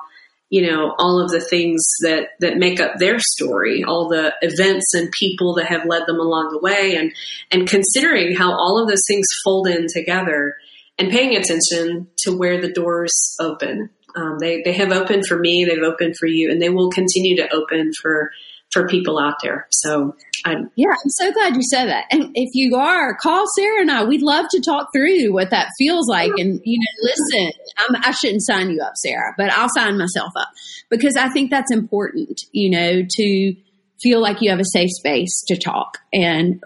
you 0.49 0.61
know 0.61 0.95
all 0.97 1.21
of 1.21 1.29
the 1.29 1.41
things 1.41 1.81
that 2.01 2.29
that 2.39 2.57
make 2.57 2.79
up 2.79 2.97
their 2.97 3.17
story 3.19 3.83
all 3.83 4.09
the 4.09 4.33
events 4.41 4.93
and 4.93 5.11
people 5.11 5.53
that 5.55 5.67
have 5.67 5.85
led 5.85 6.03
them 6.07 6.19
along 6.19 6.49
the 6.51 6.59
way 6.59 6.95
and 6.95 7.11
and 7.51 7.67
considering 7.67 8.35
how 8.35 8.51
all 8.51 8.81
of 8.81 8.87
those 8.87 9.03
things 9.07 9.27
fold 9.43 9.67
in 9.67 9.85
together 9.87 10.55
and 10.99 11.09
paying 11.09 11.35
attention 11.35 12.07
to 12.17 12.37
where 12.37 12.61
the 12.61 12.71
doors 12.71 13.35
open. 13.39 13.89
Um, 14.15 14.37
they 14.39 14.61
they 14.63 14.73
have 14.73 14.91
opened 14.91 15.25
for 15.27 15.37
me 15.37 15.65
they've 15.65 15.83
opened 15.83 16.15
for 16.19 16.25
you 16.25 16.51
and 16.51 16.61
they 16.61 16.69
will 16.69 16.89
continue 16.89 17.37
to 17.37 17.53
open 17.53 17.91
for 18.01 18.31
for 18.71 18.87
people 18.87 19.19
out 19.19 19.35
there 19.41 19.67
so 19.71 20.15
I'm, 20.45 20.71
yeah, 20.75 20.89
I'm 20.91 21.09
so 21.09 21.31
glad 21.31 21.55
you 21.55 21.63
said 21.63 21.85
that. 21.85 22.05
And 22.11 22.31
if 22.35 22.49
you 22.53 22.75
are, 22.75 23.15
call 23.15 23.45
Sara 23.55 23.81
and 23.81 23.91
I. 23.91 24.03
We'd 24.03 24.21
love 24.21 24.45
to 24.51 24.61
talk 24.61 24.89
through 24.93 25.33
what 25.33 25.49
that 25.49 25.69
feels 25.77 26.07
like. 26.07 26.31
And 26.37 26.61
you 26.63 26.79
know, 26.79 27.09
listen, 27.09 27.51
I'm, 27.77 27.95
I 28.03 28.11
should 28.11 28.33
not 28.33 28.41
sign 28.41 28.69
you 28.69 28.81
up, 28.81 28.93
Sara, 28.95 29.33
but 29.37 29.51
I'll 29.51 29.69
sign 29.69 29.97
myself 29.97 30.31
up 30.37 30.49
because 30.89 31.15
I 31.15 31.29
think 31.29 31.51
that's 31.51 31.71
important. 31.71 32.41
You 32.51 32.69
know, 32.69 33.01
to 33.07 33.55
feel 34.01 34.21
like 34.21 34.41
you 34.41 34.49
have 34.49 34.59
a 34.59 34.65
safe 34.65 34.89
space 34.91 35.43
to 35.47 35.57
talk 35.57 35.97
and. 36.13 36.61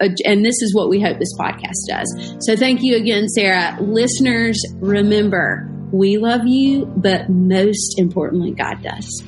Uh, 0.00 0.08
and 0.24 0.44
this 0.44 0.60
is 0.60 0.74
what 0.74 0.88
we 0.88 1.00
hope 1.00 1.20
this 1.20 1.38
podcast 1.38 1.76
does. 1.88 2.34
So 2.40 2.56
thank 2.56 2.82
you 2.82 2.96
again, 2.96 3.28
Sara. 3.28 3.78
Listeners, 3.80 4.60
remember, 4.80 5.70
we 5.92 6.18
love 6.18 6.48
you, 6.48 6.86
but 6.96 7.30
most 7.30 7.96
importantly, 7.96 8.50
God 8.50 8.82
does. 8.82 9.22